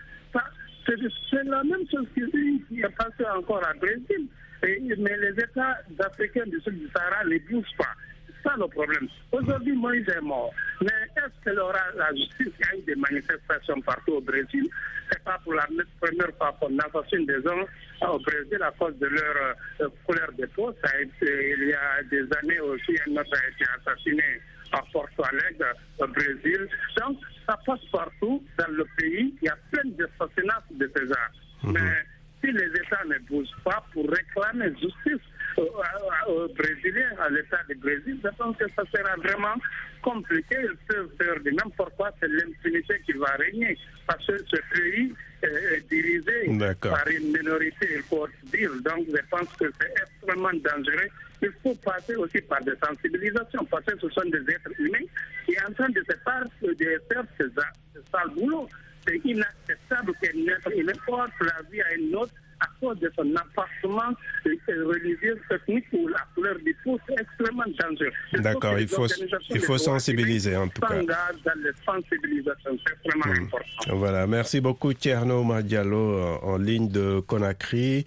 C'est 0.86 1.44
la 1.44 1.64
même 1.64 1.84
chose 1.90 2.06
qui 2.14 2.80
est 2.80 2.96
passé 2.96 3.24
encore 3.36 3.66
à 3.66 3.74
Brésil. 3.74 4.28
Mais 4.62 5.16
les 5.16 5.42
États 5.42 5.78
africains 6.00 6.46
du 6.46 6.60
sud 6.60 6.78
du 6.78 6.88
Sahara 6.94 7.24
ne 7.24 7.38
bougent 7.50 7.76
pas. 7.76 7.94
C'est 8.26 8.48
ça 8.48 8.54
le 8.58 8.66
problème. 8.68 9.08
Aujourd'hui, 9.32 9.72
Moïse 9.72 10.08
est 10.08 10.20
mort. 10.20 10.52
Mais 10.80 10.88
est-ce 11.16 11.50
qu'il 11.50 11.58
aura 11.58 11.80
la 11.96 12.10
justice 12.10 12.52
Il 12.58 12.66
y 12.66 12.68
a 12.68 12.78
eu 12.78 12.82
des 12.82 12.94
manifestations 12.96 13.80
partout 13.82 14.14
au 14.14 14.20
Brésil? 14.20 14.68
C'est 15.10 15.22
pas 15.24 15.38
pour 15.42 15.54
la 15.54 15.66
première 16.00 16.36
fois 16.36 16.56
qu'on 16.60 16.78
assassine 16.78 17.26
des 17.26 17.42
gens 17.42 17.64
au 18.12 18.18
Brésil 18.18 18.58
à 18.62 18.70
cause 18.78 18.96
de 18.98 19.06
leur 19.06 19.56
euh, 19.80 19.88
couleur 20.06 20.30
de 20.38 20.46
peau. 20.46 20.72
Ça 20.84 20.90
a 20.94 21.00
été, 21.00 21.54
il 21.58 21.68
y 21.68 21.74
a 21.74 22.02
des 22.10 22.26
années 22.36 22.60
aussi, 22.60 22.96
un 23.08 23.12
autre 23.12 23.34
a 23.34 23.48
été 23.48 23.64
assassiné 23.80 24.22
à 24.72 24.82
Porto 24.92 25.24
Alegre, 25.24 25.72
au 25.98 26.06
Brésil. 26.08 26.68
Donc, 26.98 27.18
ça 27.46 27.58
passe 27.64 27.84
partout 27.90 28.44
dans 28.58 28.72
le 28.72 28.84
pays. 28.98 29.34
Il 29.40 29.46
y 29.46 29.48
a 29.48 29.56
plein 29.70 29.90
d'assassinats 29.90 30.62
de 30.70 30.90
ces 30.94 31.10
arts. 31.12 31.32
Mhm. 31.64 31.72
Mais 31.72 32.17
si 32.42 32.52
les 32.52 32.66
États 32.66 33.04
ne 33.06 33.18
bougent 33.28 33.56
pas 33.64 33.84
pour 33.92 34.08
réclamer 34.08 34.70
justice 34.70 35.24
aux, 35.56 36.48
Brésiliens, 36.56 37.16
à 37.20 37.28
l'État 37.30 37.60
du 37.68 37.74
Brésil, 37.76 38.18
je 38.22 38.28
pense 38.36 38.56
que 38.56 38.64
ça 38.76 38.82
sera 38.94 39.16
vraiment 39.16 39.54
compliqué. 40.02 40.56
Ils 40.62 40.76
peuvent 40.86 41.10
faire 41.18 41.40
de 41.42 41.50
n'importe 41.50 41.96
quoi, 41.96 42.10
c'est 42.20 42.28
l'impunité 42.28 43.00
qui 43.04 43.12
va 43.12 43.32
régner. 43.38 43.76
Parce 44.06 44.24
que 44.26 44.38
ce 44.38 44.56
pays 44.72 45.12
est 45.42 45.88
dirigé 45.88 46.76
par 46.80 47.06
une 47.08 47.32
minorité, 47.32 47.88
il 47.96 48.02
faut 48.02 48.28
dire. 48.52 48.70
Donc 48.84 49.06
je 49.08 49.22
pense 49.30 49.48
que 49.56 49.66
c'est 49.80 49.92
extrêmement 50.02 50.52
dangereux. 50.52 51.08
Il 51.42 51.52
faut 51.62 51.74
passer 51.76 52.16
aussi 52.16 52.40
par 52.42 52.62
des 52.62 52.74
sensibilisations, 52.84 53.64
parce 53.66 53.84
que 53.84 53.98
ce 54.00 54.08
sont 54.10 54.28
des 54.28 54.52
êtres 54.52 54.72
humains 54.78 55.06
qui 55.46 55.54
sont 55.54 55.70
en 55.70 55.72
train 55.72 55.88
de, 55.88 56.00
se 56.00 56.16
faire, 56.16 56.44
de 56.62 57.02
faire 57.12 57.24
ce, 57.38 57.44
sale 58.10 58.30
boulot. 58.34 58.68
C'est 59.06 59.20
inacceptable 59.24 60.12
qu'un 60.20 60.28
être 60.28 60.78
humain 60.78 60.92
porte 61.06 61.30
la 61.40 61.62
vie 61.70 61.80
à 61.82 61.94
une 61.94 62.14
autre 62.16 62.32
à 62.60 62.66
cause 62.80 62.98
de 62.98 63.10
son 63.16 63.34
appartement 63.36 64.12
religieux, 64.44 65.40
technique 65.48 65.84
ou 65.92 66.08
la 66.08 66.20
couleur 66.34 66.56
du 66.64 66.74
peau, 66.84 66.98
c'est 67.06 67.20
extrêmement 67.20 67.64
dangereux. 67.78 68.12
D'accord, 68.34 68.78
il 68.78 68.88
faut, 68.88 69.06
il 69.50 69.60
faut 69.60 69.78
sensibiliser 69.78 70.56
en 70.56 70.68
tout 70.68 70.80
cas. 70.80 71.02
Dans 71.02 71.52
les 71.62 71.70
sensibilisations, 71.84 72.76
c'est 72.86 73.10
vraiment 73.10 73.26
hmm. 73.26 73.44
important. 73.44 73.96
Voilà, 73.96 74.26
merci 74.26 74.60
beaucoup 74.60 74.92
Tierno 74.92 75.42
Madialo 75.44 75.96
euh, 75.96 76.36
en 76.42 76.56
ligne 76.56 76.88
de 76.88 77.20
Conakry. 77.20 78.04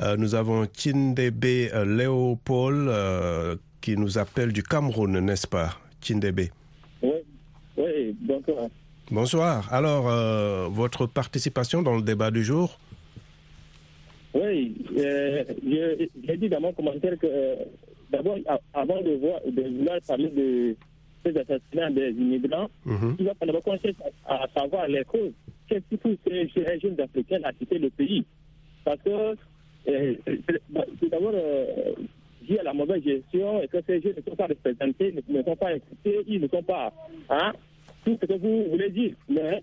Euh, 0.00 0.16
nous 0.16 0.34
avons 0.34 0.66
Tindebe 0.66 1.44
euh, 1.44 1.84
Léopold 1.84 3.58
qui 3.80 3.96
nous 3.96 4.18
appelle 4.18 4.52
du 4.52 4.62
Cameroun, 4.62 5.18
n'est-ce 5.20 5.46
pas, 5.46 5.78
Tindebe? 6.00 6.48
Oui, 7.02 7.12
oui, 7.76 8.16
bonsoir. 8.20 8.68
Bonsoir. 9.10 9.72
Alors, 9.72 10.04
votre 10.70 11.06
participation 11.06 11.82
dans 11.82 11.96
le 11.96 12.02
débat 12.02 12.30
du 12.30 12.44
jour? 12.44 12.78
Oui, 14.34 14.74
euh, 14.98 15.44
j'ai 16.26 16.36
dit 16.36 16.48
dans 16.48 16.60
mon 16.60 16.72
commentaire 16.72 17.18
que 17.18 17.26
euh, 17.26 17.56
d'abord, 18.10 18.36
avant 18.74 19.00
de, 19.00 19.14
voir, 19.16 19.40
de 19.46 19.62
vouloir 19.62 19.98
parler 20.06 20.28
de 20.28 20.76
ces 21.24 21.36
assassinats 21.38 21.90
des 21.90 22.10
immigrants, 22.10 22.68
mhm. 22.84 23.16
il 23.18 23.24
va 23.24 23.32
d'abord 23.40 23.62
commencer 23.62 23.94
à, 24.26 24.46
savoir 24.54 24.86
les 24.86 25.04
causes. 25.04 25.32
Qu'est-ce 25.68 25.84
qui 25.88 25.96
pousse 25.96 26.18
ces 26.24 26.48
jeunes 26.80 27.00
Africains 27.00 27.40
à 27.44 27.52
quitter 27.52 27.78
le 27.78 27.90
pays? 27.90 28.24
Parce 28.84 29.00
que 29.02 29.34
euh, 29.88 30.14
c'est 31.00 31.08
d'abord 31.10 31.34
à 31.34 32.62
la 32.62 32.72
mauvaise 32.74 33.02
gestion 33.02 33.62
et 33.62 33.68
que 33.68 33.78
ces 33.86 34.00
jeunes 34.00 34.14
ne 34.16 34.30
sont 34.30 34.36
pas 34.36 34.46
représentés, 34.46 35.14
ne, 35.28 35.42
sont 35.42 35.56
pas 35.56 35.74
écoutés, 35.74 36.22
ils 36.26 36.40
ne 36.40 36.48
sont 36.48 36.62
pas. 36.62 36.92
Hein, 37.30 37.52
tout 38.04 38.18
ce 38.20 38.26
que 38.26 38.32
vous 38.34 38.70
voulez 38.70 38.90
dire. 38.90 39.14
Mais 39.28 39.62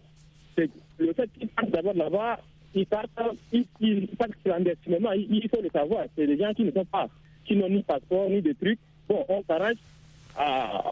le 0.97 1.13
fait 1.13 1.29
qu'ils 1.37 1.47
partent 1.49 1.71
d'abord 1.71 1.93
là-bas, 1.93 2.39
ils 2.73 2.85
partent, 2.85 3.09
ils, 3.51 4.07
partent 4.17 4.31
clandestinement, 4.43 5.11
il, 5.13 5.47
faut 5.49 5.61
le 5.61 5.69
savoir. 5.69 6.05
C'est 6.17 6.27
des 6.27 6.37
gens 6.37 6.53
qui 6.53 6.63
ne 6.63 6.71
sont 6.71 6.85
pas, 6.85 7.07
qui 7.45 7.55
n'ont 7.55 7.69
ni 7.69 7.83
passeport, 7.83 8.29
ni 8.29 8.41
de 8.41 8.53
trucs. 8.53 8.79
Bon, 9.07 9.23
on 9.29 9.43
s'arrange 9.43 9.77
à, 10.35 10.91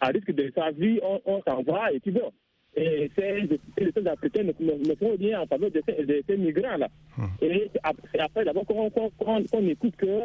à, 0.00 0.06
risque 0.08 0.32
de 0.32 0.52
sa 0.54 0.70
vie, 0.70 1.00
on, 1.02 1.20
on 1.24 1.42
s'en 1.42 1.62
va 1.62 1.92
et 1.92 2.00
puis 2.00 2.10
bon. 2.10 2.30
Et 2.76 3.10
c'est 3.14 3.40
les 3.40 3.88
États 3.88 4.12
africains 4.12 4.42
ne, 4.42 4.94
font 4.96 5.16
rien 5.18 5.42
en 5.42 5.46
faveur 5.46 5.70
de 5.70 5.82
ces, 6.26 6.36
migrants-là. 6.36 6.88
Hum. 7.16 7.28
Et 7.40 7.70
après, 8.18 8.44
d'abord, 8.44 8.64
qu'on 8.66 9.68
écoute 9.68 9.94
que 9.96 10.22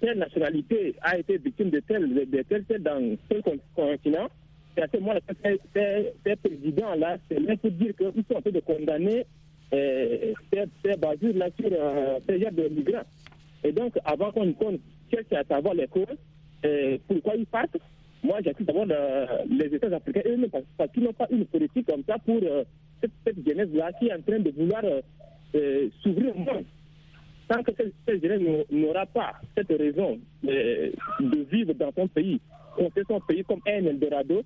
telle 0.00 0.18
nationalité 0.18 0.94
a 1.02 1.18
été 1.18 1.36
victime 1.36 1.68
de 1.68 1.80
tel, 1.80 2.14
de 2.14 2.42
tel, 2.48 2.64
tel 2.64 2.82
dans 2.82 3.16
tel 3.28 3.42
continent, 3.76 4.28
que 4.88 4.98
ces 6.24 6.36
présidents-là, 6.36 7.18
c'est 7.28 7.40
même 7.40 7.58
pour 7.58 7.70
dire 7.70 7.94
qu'ils 7.96 8.24
sont 8.28 8.36
en 8.36 8.40
train 8.40 8.50
de 8.50 8.60
condamner 8.60 9.26
euh, 9.72 10.32
c'est 10.84 10.98
basé 10.98 11.32
là 11.32 11.48
sur 11.58 11.70
euh, 11.72 12.18
de 12.28 12.68
migrants. 12.68 13.04
Et 13.62 13.72
donc, 13.72 13.96
avant 14.04 14.32
qu'on 14.32 14.52
cherche 15.12 15.32
à 15.32 15.44
savoir 15.44 15.74
les 15.74 15.86
causes, 15.86 16.06
euh, 16.64 16.98
pourquoi 17.06 17.36
ils 17.36 17.46
partent, 17.46 17.76
moi 18.22 18.38
j'accuse 18.44 18.66
d'abord 18.66 18.86
les 18.86 19.66
États 19.66 19.94
africains 19.94 20.22
eux-mêmes 20.26 20.50
parce, 20.50 20.90
qu'ils 20.92 21.04
n'ont 21.04 21.12
pas 21.12 21.28
une 21.30 21.46
politique 21.46 21.86
comme 21.86 22.02
ça 22.06 22.18
pour 22.18 22.40
cette, 23.00 23.12
cette 23.24 23.46
jeunesse-là 23.46 23.92
qui 23.98 24.08
est 24.08 24.12
en 24.14 24.20
train 24.20 24.40
de 24.40 24.50
vouloir 24.50 24.82
s'ouvrir 26.02 26.36
au 26.36 26.38
monde. 26.38 26.64
Tant 27.48 27.62
que 27.62 27.70
cette, 27.76 28.22
jeunesse 28.22 28.66
n'aura 28.70 29.06
pas 29.06 29.34
cette 29.56 29.70
raison 29.70 30.18
de 30.42 31.46
vivre 31.50 31.72
dans 31.74 31.92
son 31.96 32.08
pays, 32.08 32.40
fait 32.94 33.04
son 33.08 33.20
pays 33.20 33.44
comme 33.44 33.60
un 33.66 33.86
Eldorado, 33.86 34.42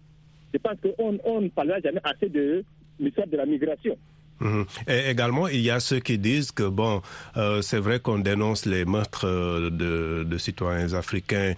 je 0.54 0.58
pense 0.58 0.76
qu'on 0.80 1.18
on 1.24 1.40
ne 1.40 1.48
parlera 1.48 1.80
jamais 1.80 2.00
assez 2.04 2.28
de 2.28 2.64
l'histoire 3.00 3.26
de 3.26 3.36
la 3.36 3.44
migration. 3.44 3.96
Mhm. 4.40 4.64
Et 4.88 5.10
également, 5.10 5.48
il 5.48 5.60
y 5.60 5.70
a 5.70 5.80
ceux 5.80 6.00
qui 6.00 6.18
disent 6.18 6.50
que 6.50 6.68
bon, 6.68 7.02
euh, 7.36 7.62
c'est 7.62 7.78
vrai 7.78 8.00
qu'on 8.00 8.18
dénonce 8.18 8.66
les 8.66 8.84
meurtres 8.84 9.26
euh, 9.26 9.70
de, 9.70 10.24
de 10.24 10.38
citoyens 10.38 10.92
africains 10.94 11.54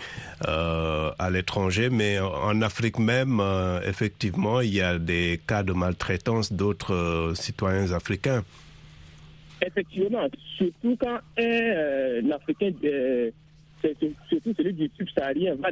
euh, 0.47 1.11
à 1.19 1.31
l'étranger, 1.31 1.89
mais 1.91 2.19
en 2.21 2.61
Afrique 2.63 2.99
même, 2.99 3.41
euh, 3.41 3.81
effectivement, 3.87 4.61
il 4.61 4.75
y 4.75 4.83
a 4.83 4.99
des 4.99 5.41
cas 5.47 5.63
de 5.63 5.73
maltraitance 5.73 6.53
d'autres 6.53 7.33
citoyens 7.35 7.93
africains. 7.93 8.45
Effectivement, 9.63 10.27
surtout 10.59 10.97
quand 11.01 11.19
un 11.39 12.31
Africain, 12.31 12.73
surtout 14.29 14.55
celui 14.55 14.75
du 14.75 14.91
subsaharien, 14.99 15.55
va 15.55 15.71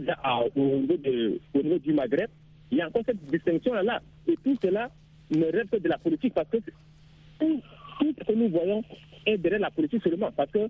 au, 0.57 0.61
niveau 0.61 0.97
de, 0.97 1.39
au 1.53 1.63
niveau 1.63 1.79
du 1.79 1.93
Maghreb, 1.93 2.31
il 2.75 2.79
y 2.79 2.83
a 2.83 2.89
encore 2.89 3.03
cette 3.07 3.25
distinction-là. 3.27 4.01
Et 4.27 4.37
tout 4.43 4.57
cela 4.61 4.91
ne 5.31 5.45
reste 5.45 5.71
que 5.71 5.77
de 5.77 5.89
la 5.89 5.99
politique 5.99 6.35
parce 6.35 6.49
que 6.49 6.57
tout, 7.39 7.63
ce 8.01 8.25
que 8.25 8.33
nous 8.33 8.49
voyons 8.49 8.83
est 9.27 9.39
derrière 9.39 9.61
la 9.61 9.71
politique 9.71 10.03
seulement. 10.03 10.31
Parce 10.37 10.51
que 10.51 10.69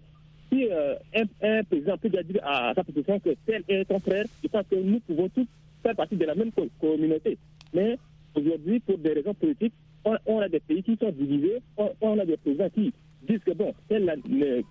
si 0.53 0.69
euh, 0.71 0.97
un, 1.43 1.65
président 1.65 1.97
peut 1.97 2.11
dire 2.11 2.23
à 2.45 2.73
sa 2.75 2.85
position 2.85 3.19
que 3.21 3.31
tel 3.47 3.63
est 3.69 3.89
son 3.91 3.99
frère, 4.01 4.27
je 4.43 4.49
pense 4.49 4.67
que 4.71 4.77
nous 4.77 5.01
pouvons 5.01 5.29
tous 5.31 5.47
faire 5.83 5.97
partie 5.97 6.17
de 6.17 6.25
la 6.27 6.35
même 6.35 6.51
communauté. 6.79 7.39
Mais 7.73 7.99
aujourd'hui, 8.35 8.81
pour 8.81 8.99
des 8.99 9.15
raisons 9.15 9.35
politiques, 9.35 9.73
on, 10.05 10.39
a 10.41 10.49
des 10.51 10.61
pays 10.61 10.83
qui 10.83 10.97
sont 10.97 11.11
divisés, 11.11 11.63
on, 12.03 12.19
a 12.19 12.27
des 12.27 12.37
présidents 12.37 12.69
qui 12.69 12.93
disent 13.27 13.41
que 13.47 13.53
bon, 13.53 13.73
tel 13.89 14.15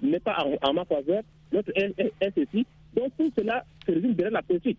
n'est 0.04 0.20
pas 0.20 0.46
en, 0.62 0.74
ma 0.74 0.86
faveur, 0.86 1.24
l'autre 1.52 1.72
est, 1.76 1.96
est, 1.98 2.32
ceci. 2.36 2.68
Donc 2.96 3.12
tout 3.18 3.32
cela 3.36 3.66
se 3.88 3.92
résume 3.92 4.14
derrière 4.14 4.34
la 4.34 4.44
politique. 4.44 4.78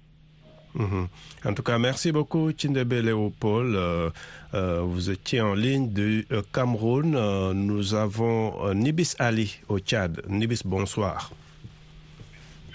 Mhm. 0.74 1.06
En 1.44 1.54
tout 1.54 1.62
cas, 1.62 1.78
merci 1.78 2.10
beaucoup, 2.10 2.52
Tindebe 2.52 2.94
Léopold. 2.94 3.74
Euh, 3.76 4.10
euh, 4.54 4.80
vous 4.80 5.08
étiez 5.10 5.40
en 5.40 5.54
ligne 5.54 5.92
du 5.92 6.26
euh, 6.32 6.42
Cameroun. 6.52 7.12
nous 7.54 7.94
avons 7.94 8.74
Nibis 8.74 9.14
Ali 9.18 9.60
au 9.68 9.78
Tchad. 9.78 10.22
Nibis, 10.28 10.62
bonsoir. 10.64 11.30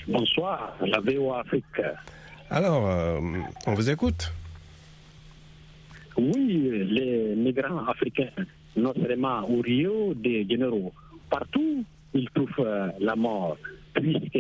Bonsoir, 0.08 0.74
la 0.82 1.00
VO 1.02 1.34
Afrique. 1.34 1.66
Alors, 2.50 3.22
on 3.68 3.74
vous 3.74 3.90
écoute. 3.90 4.32
Oui, 6.18 6.86
les 6.90 7.36
migrants 7.36 7.86
africains, 7.86 8.32
non 8.76 8.94
seulement 8.96 9.48
au 9.50 9.62
Rio 9.62 10.14
de 10.16 10.46
Janeiro, 10.50 10.92
partout, 11.30 11.86
ils 12.14 12.30
trouvent 12.32 12.92
la 13.00 13.16
mort 13.16 13.58
puisque 13.94 14.40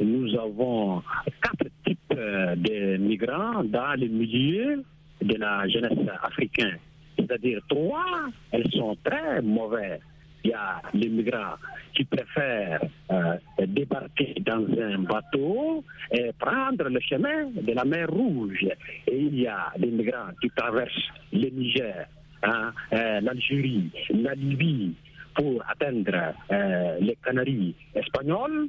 nous 0.00 0.34
avons 0.38 1.02
quatre 1.42 1.68
types 2.14 2.62
de 2.62 2.96
migrants 2.98 3.64
dans 3.64 3.94
les 3.94 4.08
milieux 4.08 4.82
de 5.22 5.34
la 5.36 5.66
jeunesse 5.68 5.98
africaine. 6.22 6.78
C'est-à-dire 7.18 7.60
trois, 7.68 8.26
elles 8.52 8.70
sont 8.72 8.96
très 9.04 9.40
mauvaises. 9.42 10.00
Il 10.44 10.50
y 10.50 10.52
a 10.52 10.82
les 10.92 11.08
migrants 11.08 11.56
qui 11.94 12.04
préfèrent 12.04 12.82
euh, 13.10 13.36
débarquer 13.66 14.34
dans 14.44 14.66
un 14.78 14.98
bateau 14.98 15.82
et 16.12 16.32
prendre 16.38 16.84
le 16.88 17.00
chemin 17.00 17.46
de 17.54 17.72
la 17.72 17.84
mer 17.84 18.10
Rouge. 18.10 18.66
Et 19.06 19.16
il 19.18 19.40
y 19.40 19.46
a 19.46 19.72
des 19.78 19.86
migrants 19.90 20.32
qui 20.42 20.50
traversent 20.50 20.92
le 21.32 21.48
Niger, 21.48 22.06
hein, 22.42 22.72
euh, 22.92 23.20
l'Algérie, 23.22 23.90
la 24.10 24.34
Libye 24.34 24.94
pour 25.34 25.62
atteindre 25.66 26.34
euh, 26.52 26.98
les 27.00 27.16
Canaries 27.24 27.74
espagnoles 27.94 28.68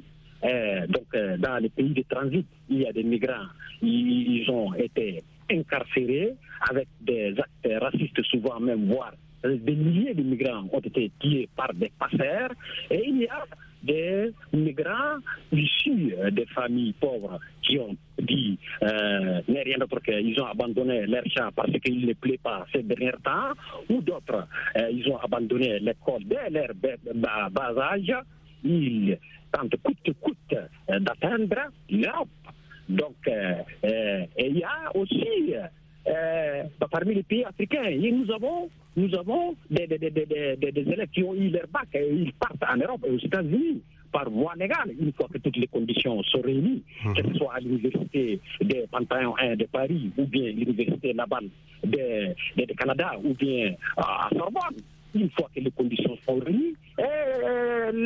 donc, 0.88 1.06
euh, 1.14 1.36
dans 1.38 1.56
les 1.58 1.68
pays 1.70 1.92
de 1.92 2.04
transit, 2.08 2.46
il 2.68 2.82
y 2.82 2.86
a 2.86 2.92
des 2.92 3.02
migrants. 3.02 3.48
Ils, 3.82 4.48
ont 4.50 4.72
été 4.74 5.22
incarcérés 5.50 6.34
avec 6.70 6.88
des 7.00 7.34
actes 7.38 7.82
racistes, 7.82 8.22
souvent 8.24 8.60
même, 8.60 8.86
voire 8.86 9.12
des 9.44 9.74
milliers 9.76 10.14
de 10.14 10.22
migrants 10.22 10.68
ont 10.72 10.80
été 10.80 11.10
tués 11.20 11.48
par 11.56 11.72
des 11.74 11.92
passeurs. 11.98 12.50
Et 12.90 13.02
il 13.06 13.18
y 13.18 13.28
a 13.28 13.44
des 13.82 14.32
migrants 14.52 15.18
issus 15.52 16.14
des 16.32 16.46
familles 16.46 16.94
pauvres 16.94 17.38
qui 17.62 17.78
ont 17.78 17.96
dit 18.18 18.58
euh, 18.82 19.40
rien 19.46 19.78
d'autre 19.78 20.00
qu'ils 20.00 20.40
ont 20.40 20.46
abandonné 20.46 21.06
leur 21.06 21.22
champ 21.26 21.50
parce 21.54 21.70
qu'il 21.78 22.06
ne 22.06 22.12
plaît 22.14 22.40
pas 22.42 22.66
ces 22.72 22.82
derniers 22.82 23.12
temps, 23.22 23.52
ou 23.88 24.00
d'autres, 24.00 24.48
euh, 24.76 24.90
ils 24.90 25.08
ont 25.08 25.18
abandonné 25.18 25.78
l'école 25.78 26.24
dès 26.24 26.50
leur 26.50 26.74
bas 27.50 27.72
âge. 27.92 28.12
Ils 28.64 29.16
tentent 29.52 29.76
coûte 29.82 29.98
que 30.04 30.12
coûte 30.12 30.54
euh, 30.54 30.98
d'atteindre 31.00 31.70
l'Europe. 31.90 32.28
Donc, 32.88 33.16
euh, 33.28 34.24
il 34.38 34.58
y 34.58 34.62
a 34.62 34.94
aussi 34.94 35.54
parmi 36.90 37.16
les 37.16 37.22
pays 37.24 37.44
africains, 37.44 37.84
et 37.84 38.12
nous 38.12 38.30
avons 38.32 38.70
nous 38.96 39.14
avons 39.14 39.54
des, 39.68 39.86
des, 39.86 39.98
des, 39.98 40.10
des, 40.10 40.80
élèves 40.80 41.08
qui 41.12 41.22
ont 41.22 41.34
eu 41.34 41.50
leur 41.50 41.66
bac 41.68 41.88
et 41.92 42.08
ils 42.10 42.32
partent 42.32 42.62
en 42.66 42.78
Europe 42.78 43.04
et 43.06 43.10
aux 43.10 43.18
États-Unis 43.18 43.82
par 44.10 44.30
voie 44.30 44.54
légale, 44.56 44.92
une 44.98 45.12
fois 45.12 45.28
que 45.30 45.36
toutes 45.36 45.58
les 45.58 45.66
conditions 45.66 46.22
sont 46.22 46.40
réunies, 46.40 46.82
mhm. 47.04 47.14
que 47.14 47.28
ce 47.28 47.34
soit 47.34 47.54
à 47.56 47.60
l'université 47.60 48.40
de 48.62 48.86
Panthéon 48.90 49.34
1 49.38 49.56
de 49.56 49.66
Paris, 49.66 50.10
ou 50.16 50.24
bien 50.24 50.50
l'université 50.52 51.12
Laval 51.12 51.44
de, 51.84 52.34
de, 52.56 52.72
Canada, 52.72 53.12
ou 53.22 53.34
bien 53.34 53.74
à 53.98 54.30
Sorbonne. 54.32 54.80
Une 55.14 55.30
fois 55.30 55.48
que 55.54 55.60
les 55.60 55.70
conditions 55.70 56.16
sont 56.26 56.38
réunies, 56.38 56.74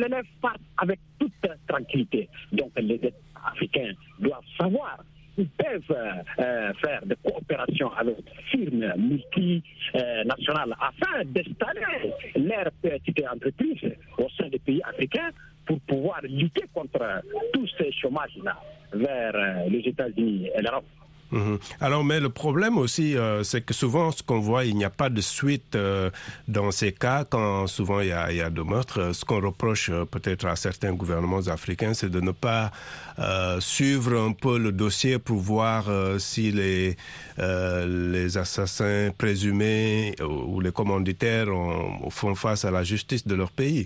l'élève 0.01 0.25
part 0.41 0.57
avec 0.77 0.99
toute 1.19 1.31
tranquillité. 1.67 2.29
Donc 2.51 2.71
les 2.77 2.99
Africains 3.35 3.93
doivent 4.19 4.43
savoir 4.59 4.97
ils 5.37 5.47
peuvent 5.47 5.97
euh, 6.39 6.73
faire 6.73 7.05
des 7.05 7.15
coopérations 7.23 7.91
avec 7.93 8.17
firmes 8.51 8.93
multinationales 8.97 10.75
afin 10.79 11.23
d'installer 11.25 12.13
leurs 12.35 12.71
petites 12.81 13.25
entreprises 13.27 13.95
au 14.17 14.27
sein 14.37 14.49
des 14.49 14.59
pays 14.59 14.81
africains 14.83 15.29
pour 15.65 15.79
pouvoir 15.81 16.21
lutter 16.23 16.65
contre 16.73 17.23
tous 17.53 17.69
ces 17.77 17.91
chômages-là 17.93 18.57
vers 18.93 19.35
euh, 19.35 19.69
les 19.69 19.79
États-Unis 19.79 20.49
et 20.53 20.61
l'Europe. 20.61 20.85
Mhm. 21.31 21.59
Alors, 21.79 22.03
mais 22.03 22.19
le 22.19 22.29
problème 22.29 22.77
aussi, 22.77 23.15
euh, 23.15 23.43
c'est 23.43 23.61
que 23.61 23.73
souvent, 23.73 24.11
ce 24.11 24.21
qu'on 24.21 24.39
voit, 24.39 24.65
il 24.65 24.75
n'y 24.75 24.83
a 24.83 24.89
pas 24.89 25.09
de 25.09 25.21
suite 25.21 25.75
euh, 25.75 26.09
dans 26.47 26.71
ces 26.71 26.91
cas, 26.91 27.23
quand 27.23 27.67
souvent 27.67 28.01
il 28.01 28.07
y 28.07 28.11
a, 28.11 28.31
il 28.31 28.37
y 28.37 28.41
a 28.41 28.49
de 28.49 28.61
meurtres. 28.61 29.13
Ce 29.13 29.23
qu'on 29.23 29.39
reproche 29.39 29.89
euh, 29.89 30.03
peut-être 30.05 30.45
à 30.45 30.55
certains 30.55 30.93
gouvernements 30.93 31.47
africains, 31.47 31.93
c'est 31.93 32.09
de 32.09 32.19
ne 32.19 32.31
pas 32.31 32.71
suivre 33.59 34.19
un 34.19 34.31
peu 34.31 34.57
le 34.57 34.71
dossier 34.71 35.19
pour 35.19 35.37
voir 35.37 35.85
si 36.17 36.51
les, 36.51 36.95
les 37.37 38.37
assassins 38.37 39.11
présumés 39.15 40.15
ou 40.21 40.59
les 40.59 40.71
commanditaires 40.71 41.47
font 42.09 42.33
face 42.33 42.65
à 42.65 42.71
la 42.71 42.83
justice 42.83 43.27
de 43.27 43.35
leur 43.35 43.51
pays. 43.51 43.85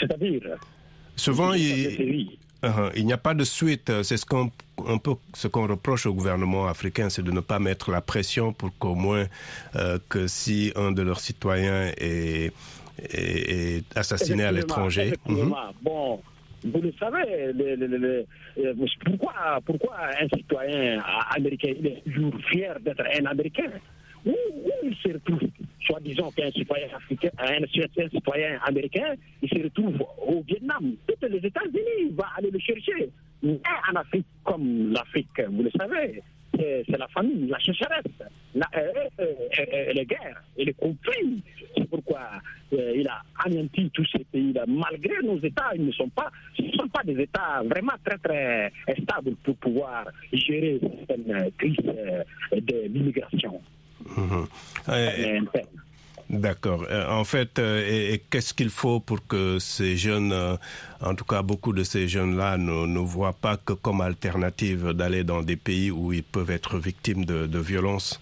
C'est-à-dire? 0.00 0.56
Souvent, 1.16 1.52
il, 1.52 2.38
Uh-huh. 2.62 2.92
Il 2.94 3.06
n'y 3.06 3.12
a 3.12 3.18
pas 3.18 3.34
de 3.34 3.44
suite. 3.44 3.90
Euh, 3.90 4.02
c'est 4.02 4.16
ce 4.16 4.24
qu'on 4.24 4.50
un 4.86 4.98
peu 4.98 5.12
ce 5.34 5.48
qu'on 5.48 5.66
reproche 5.66 6.06
au 6.06 6.14
gouvernement 6.14 6.66
africain, 6.66 7.08
c'est 7.08 7.22
de 7.22 7.30
ne 7.30 7.40
pas 7.40 7.58
mettre 7.58 7.90
la 7.90 8.00
pression 8.00 8.52
pour 8.52 8.70
qu'au 8.78 8.94
moins 8.94 9.26
euh, 9.76 9.98
que 10.08 10.26
si 10.26 10.72
un 10.76 10.92
de 10.92 11.02
leurs 11.02 11.20
citoyens 11.20 11.92
est, 11.98 12.52
est, 12.98 13.84
assassiné 13.96 14.44
à 14.44 14.52
l'étranger. 14.52 15.14
Mm-hmm. 15.28 15.54
Bon, 15.82 16.20
vous 16.64 16.80
le 16.80 16.92
savez, 16.98 17.52
le, 17.52 18.24
euh, 18.58 18.74
pourquoi, 19.04 19.60
pourquoi 19.64 19.96
un 20.20 20.28
citoyen 20.36 21.02
américain 21.34 21.74
est 21.84 22.02
toujours 22.04 22.34
fier 22.50 22.78
d'être 22.80 23.02
un 23.20 23.26
Américain? 23.26 23.70
Où, 24.24 24.34
il 24.84 24.94
se 24.96 25.12
retrouve, 25.14 25.40
soi-disant 25.86 26.30
qu'un 26.30 26.50
citoyen 26.50 26.86
africain, 26.94 27.30
un, 27.38 28.08
citoyen 28.08 28.58
américain, 28.64 29.14
il 29.42 29.48
se 29.48 29.62
retrouve 29.62 30.02
au 30.26 30.42
Vietnam. 30.42 30.94
Tous 31.06 31.26
les 31.26 31.38
États-Unis 31.38 32.10
vont 32.12 32.24
aller 32.36 32.50
le 32.50 32.58
chercher. 32.58 33.10
Mais 33.42 33.60
en 33.90 33.96
Afrique, 33.96 34.26
comme 34.44 34.92
l'Afrique, 34.92 35.40
vous 35.50 35.62
le 35.64 35.70
savez, 35.76 36.22
c'est 36.56 36.98
la 36.98 37.08
famille, 37.08 37.48
la 37.48 37.58
sécheresse, 37.60 38.04
la, 38.54 38.68
euh, 38.76 38.92
euh, 39.20 39.34
euh, 39.58 39.92
les 39.92 40.04
guerres 40.04 40.42
et 40.56 40.64
les 40.64 40.74
conflits. 40.74 41.42
C'est 41.76 41.88
pourquoi 41.88 42.20
il 42.70 43.06
a 43.08 43.22
anéanti 43.44 43.90
tous 43.90 44.06
ces 44.12 44.24
pays-là. 44.24 44.64
Malgré 44.66 45.22
nos 45.22 45.38
États, 45.38 45.70
ils 45.74 45.86
ne 45.86 45.92
sont 45.92 46.08
pas, 46.10 46.30
ce 46.56 46.62
ne 46.62 46.72
sont 46.72 46.88
pas 46.88 47.02
des 47.04 47.18
États 47.20 47.62
vraiment 47.64 47.94
très 48.04 48.18
très 48.18 48.72
stables 49.02 49.34
pour 49.42 49.56
pouvoir 49.56 50.04
gérer 50.32 50.80
une 51.14 51.50
crise 51.58 51.76
de 51.76 52.86
l'immigration. 52.88 53.60
D'accord. 56.32 56.86
Euh, 56.90 57.06
en 57.10 57.24
fait, 57.24 57.58
euh, 57.58 58.14
et, 58.14 58.22
qu'est-ce 58.30 58.54
qu'il 58.54 58.70
faut 58.70 59.00
pour 59.00 59.26
que 59.26 59.58
ces 59.58 59.98
jeunes, 59.98 60.32
euh, 60.32 60.56
en 61.02 61.14
tout 61.14 61.26
cas 61.26 61.42
beaucoup 61.42 61.74
de 61.74 61.82
ces 61.82 62.08
jeunes-là, 62.08 62.56
ne, 62.56 62.86
ne 62.86 62.98
voient 63.00 63.34
pas 63.34 63.58
que 63.58 63.74
comme 63.74 64.00
alternative 64.00 64.92
d'aller 64.92 65.24
dans 65.24 65.42
des 65.42 65.56
pays 65.56 65.90
où 65.90 66.10
ils 66.14 66.22
peuvent 66.22 66.50
être 66.50 66.78
victimes 66.78 67.26
de, 67.26 67.46
de 67.46 67.58
violences? 67.58 68.18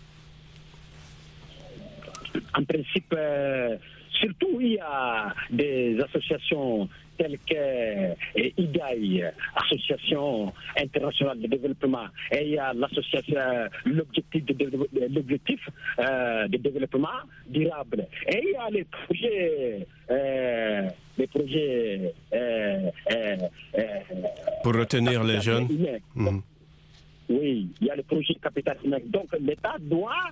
En 2.54 2.64
principe, 2.64 3.14
surtout 4.20 4.60
il 4.60 4.74
y 4.74 4.78
a 4.78 5.34
des 5.50 5.98
associations 6.00 6.88
telles 7.20 7.38
que 7.48 8.14
IGAI, 8.56 9.30
Association 9.54 10.52
internationale 10.78 11.40
de 11.40 11.46
développement, 11.48 12.06
et 12.32 12.42
il 12.46 12.50
y 12.52 12.58
a 12.58 12.72
l'association, 12.72 13.36
l'objectif 13.84 14.44
de, 14.46 14.54
l'objectif 15.14 15.60
euh, 15.98 16.48
de 16.48 16.56
développement 16.56 17.20
durable. 17.46 18.06
Et 18.28 18.40
il 18.42 18.52
y 18.52 18.56
a 18.56 18.70
les 18.70 18.84
projets, 18.84 19.86
euh, 20.10 20.88
les 21.18 21.26
projets 21.26 22.14
euh, 22.32 22.90
pour 24.62 24.74
retenir 24.74 25.22
les 25.24 25.40
jeunes. 25.40 25.68
Mhm. 26.14 26.42
Oui, 27.28 27.68
il 27.80 27.86
y 27.86 27.90
a 27.90 27.96
le 27.96 28.02
projet 28.02 28.34
capital 28.42 28.76
humain. 28.84 28.98
Donc 29.06 29.28
l'État 29.40 29.76
doit 29.78 30.30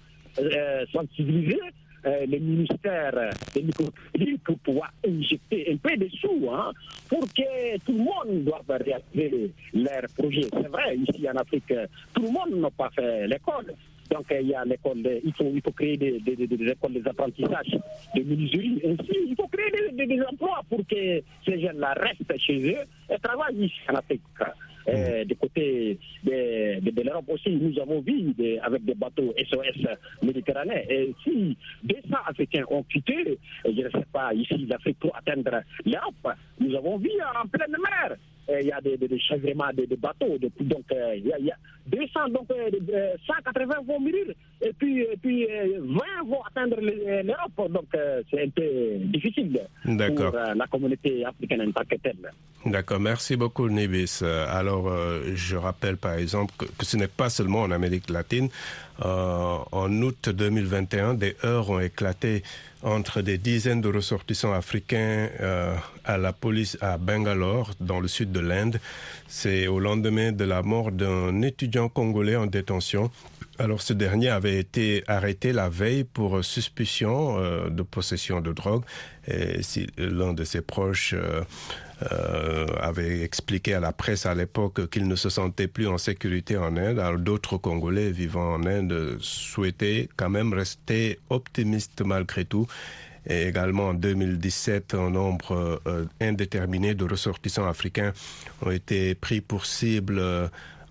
sensibiliser 0.92 1.60
euh, 2.06 2.26
le 2.26 2.38
ministère 2.38 3.30
des 3.54 3.62
microcrédits 3.62 4.38
pour 4.44 4.58
pouvoir 4.58 4.92
injecter 5.06 5.72
un 5.72 5.76
peu 5.76 5.96
de 5.96 6.08
sous 6.08 6.48
hein, 6.50 6.72
pour 7.08 7.20
que 7.20 7.78
tout 7.84 7.92
le 7.92 7.98
monde 7.98 8.44
doive 8.44 8.62
réaliser 8.68 9.50
leur 9.74 10.02
projet. 10.16 10.46
C'est 10.52 10.68
vrai, 10.68 10.96
ici 10.96 11.28
en 11.28 11.36
Afrique, 11.36 11.72
tout 12.14 12.22
le 12.22 12.30
monde 12.30 12.60
n'a 12.60 12.70
pas 12.70 12.90
fait 12.90 13.26
l'école. 13.26 13.74
Donc 14.10 14.26
il 14.30 14.48
y 14.48 14.54
a 14.54 14.64
l'école, 14.64 15.02
il 15.24 15.32
faut, 15.34 15.50
il 15.52 15.60
faut 15.60 15.72
créer 15.72 15.96
des, 15.96 16.18
des, 16.20 16.34
des, 16.46 16.70
écoles 16.70 16.94
des 16.94 17.06
apprentissages 17.06 17.78
de 18.14 18.22
menuiserie. 18.22 18.80
Ainsi, 18.86 19.18
il 19.28 19.34
faut 19.36 19.48
créer 19.48 19.92
des, 19.92 20.22
emplois 20.22 20.62
pour 20.68 20.80
que 20.86 21.22
ces 21.44 21.60
jeunes-là 21.60 21.94
restent 21.94 22.38
chez 22.38 22.74
eux 22.74 22.84
et 23.10 23.18
travaillent 23.18 23.64
ici 23.66 23.80
en 23.90 23.96
Afrique. 23.96 24.22
Euh, 24.88 25.24
du 25.24 25.36
côté 25.36 25.98
de, 26.24 26.80
de, 26.90 27.02
l'Europe 27.02 27.26
aussi, 27.28 27.50
nous 27.50 27.78
avons 27.80 28.00
vu 28.00 28.34
avec 28.62 28.84
des 28.84 28.94
bateaux 28.94 29.34
SOS 29.36 29.86
méditerranéens. 30.22 30.82
Et 30.88 31.14
si 31.24 31.56
200 31.84 32.00
Africains 32.26 32.64
ont 32.70 32.82
quitté, 32.84 33.38
je 33.64 33.70
ne 33.70 33.90
sais 33.90 34.06
pas, 34.12 34.32
ici 34.32 34.66
l'Afrique 34.68 34.98
pour 34.98 35.14
atteindre 35.16 35.62
l'Europe, 35.84 36.36
nous 36.60 36.74
avons 36.74 36.96
vu 36.98 37.10
en 37.42 37.46
pleine 37.48 37.76
mer 37.82 38.16
il 38.48 38.66
y 38.66 38.72
a 38.72 38.80
des, 38.80 38.96
des, 38.96 39.08
des 39.08 39.96
bateaux. 39.96 40.38
donc, 40.38 40.84
euh, 40.92 41.14
il, 41.16 41.26
y 41.26 41.50
a, 41.50 41.56
200, 41.86 42.28
donc 42.30 42.48
180 43.26 43.74
euh, 43.74 43.80
vont 43.86 44.00
mourir 44.00 44.26
et 44.60 44.72
puis, 44.72 45.00
et 45.02 45.16
puis 45.20 45.46
20 45.46 46.00
vont 46.26 46.42
atteindre 46.42 46.76
l'Europe. 46.80 47.72
Donc, 47.72 47.86
c'est 48.30 48.42
un 48.42 48.48
peu 48.48 48.98
difficile 49.04 49.60
pour 49.84 50.32
la 50.54 50.66
communauté 50.70 51.24
africaine 51.24 51.62
en 51.62 51.72
tant 51.72 51.84
que 51.84 51.96
telle. 51.96 52.16
D'accord, 52.66 53.00
merci 53.00 53.36
beaucoup 53.36 53.68
Nibis. 53.68 54.22
Alors, 54.22 54.92
je 55.34 55.56
rappelle 55.56 55.96
par 55.96 56.14
exemple 56.14 56.52
que, 56.58 56.64
que 56.66 56.84
ce 56.84 56.96
n'est 56.96 57.08
pas 57.08 57.30
seulement 57.30 57.62
en 57.62 57.70
Amérique 57.70 58.10
latine. 58.10 58.48
Euh, 59.04 59.58
en 59.70 60.02
août 60.02 60.28
2021, 60.28 61.14
des 61.14 61.36
heurts 61.44 61.70
ont 61.70 61.78
éclaté 61.78 62.42
entre 62.82 63.22
des 63.22 63.38
dizaines 63.38 63.80
de 63.80 63.88
ressortissants 63.88 64.52
africains 64.52 65.28
euh, 65.40 65.76
à 66.04 66.18
la 66.18 66.32
police 66.32 66.76
à 66.80 66.98
Bangalore, 66.98 67.74
dans 67.80 68.00
le 68.00 68.08
sud 68.08 68.32
de 68.32 68.40
l'Inde. 68.40 68.80
C'est 69.28 69.68
au 69.68 69.78
lendemain 69.78 70.32
de 70.32 70.44
la 70.44 70.62
mort 70.62 70.90
d'un 70.90 71.42
étudiant 71.42 71.88
congolais 71.88 72.36
en 72.36 72.46
détention. 72.46 73.10
Alors 73.60 73.82
ce 73.82 73.92
dernier 73.92 74.28
avait 74.28 74.58
été 74.58 75.02
arrêté 75.08 75.52
la 75.52 75.68
veille 75.68 76.04
pour 76.04 76.44
suspicion 76.44 77.38
euh, 77.38 77.68
de 77.70 77.82
possession 77.82 78.40
de 78.40 78.52
drogue. 78.52 78.84
Et 79.26 79.62
si 79.64 79.88
l'un 79.98 80.32
de 80.32 80.44
ses 80.44 80.60
proches 80.60 81.14
euh, 81.14 81.42
euh, 82.12 82.66
avait 82.80 83.22
expliqué 83.22 83.74
à 83.74 83.80
la 83.80 83.90
presse 83.90 84.24
à 84.26 84.34
l'époque 84.34 84.88
qu'il 84.88 85.08
ne 85.08 85.16
se 85.16 85.28
sentait 85.28 85.66
plus 85.66 85.88
en 85.88 85.98
sécurité 85.98 86.56
en 86.56 86.76
Inde. 86.76 87.00
Alors 87.00 87.18
d'autres 87.18 87.56
Congolais 87.56 88.12
vivant 88.12 88.54
en 88.54 88.64
Inde 88.64 89.18
souhaitaient 89.20 90.08
quand 90.16 90.30
même 90.30 90.52
rester 90.52 91.18
optimistes 91.28 92.02
malgré 92.02 92.44
tout. 92.44 92.68
Et 93.26 93.48
également 93.48 93.88
en 93.88 93.94
2017, 93.94 94.94
un 94.94 95.10
nombre 95.10 95.80
euh, 95.88 96.04
indéterminé 96.20 96.94
de 96.94 97.04
ressortissants 97.04 97.66
africains 97.66 98.12
ont 98.62 98.70
été 98.70 99.16
pris 99.16 99.40
pour 99.40 99.66
cible 99.66 100.22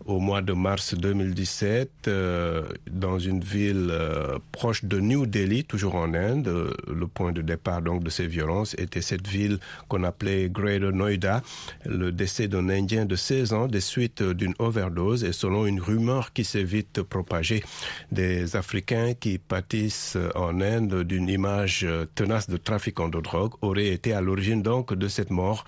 au 0.08 0.20
mois 0.20 0.42
de 0.42 0.54
mars 0.54 0.96
2017 0.96 1.90
euh, 2.08 2.64
dans 2.90 3.20
une 3.20 3.42
ville 3.42 3.90
euh, 3.92 4.40
proche 4.52 4.86
de 4.86 5.00
New 5.00 5.26
Delhi, 5.26 5.66
toujours 5.66 5.96
en 5.96 6.14
Inde. 6.14 6.74
Le 6.88 7.08
point 7.08 7.34
de 7.34 7.42
départ 7.42 7.82
donc 7.82 8.04
de 8.04 8.10
ces 8.10 8.26
violences 8.26 8.74
était 8.76 9.02
cette 9.02 9.28
ville 9.28 9.60
qu'on 9.90 10.04
appelait 10.04 10.50
Greater 10.50 10.94
Noida. 10.94 11.44
Le 11.86 12.12
décès 12.12 12.48
d'un 12.48 12.70
Indien 12.70 13.06
de 13.06 13.16
16 13.16 13.54
ans 13.54 13.68
des 13.68 13.82
suites 13.82 14.24
d'une 14.24 14.54
overdose 14.60 15.24
et 15.26 15.34
selon 15.34 15.66
une 15.66 15.82
rumeur 15.82 16.32
qui 16.32 16.46
s'est 16.46 16.64
vite 16.64 17.02
propagée, 17.02 17.64
des 18.12 18.56
Africains 18.56 19.14
qui 19.14 19.38
pâtissent 19.38 20.18
en 20.36 20.62
Inde 20.62 21.04
d'une 21.04 21.28
image 21.28 21.86
tenace 22.16 22.50
de 22.50 22.58
trafiquants 22.58 23.10
de 23.10 23.20
drogue 23.20 23.54
auraient 23.62 23.88
été 23.88 24.14
à 24.14 24.22
l'origine 24.22 24.62
donc 24.62 24.94
de 24.94 25.08
cette 25.08 25.32
mort 25.32 25.66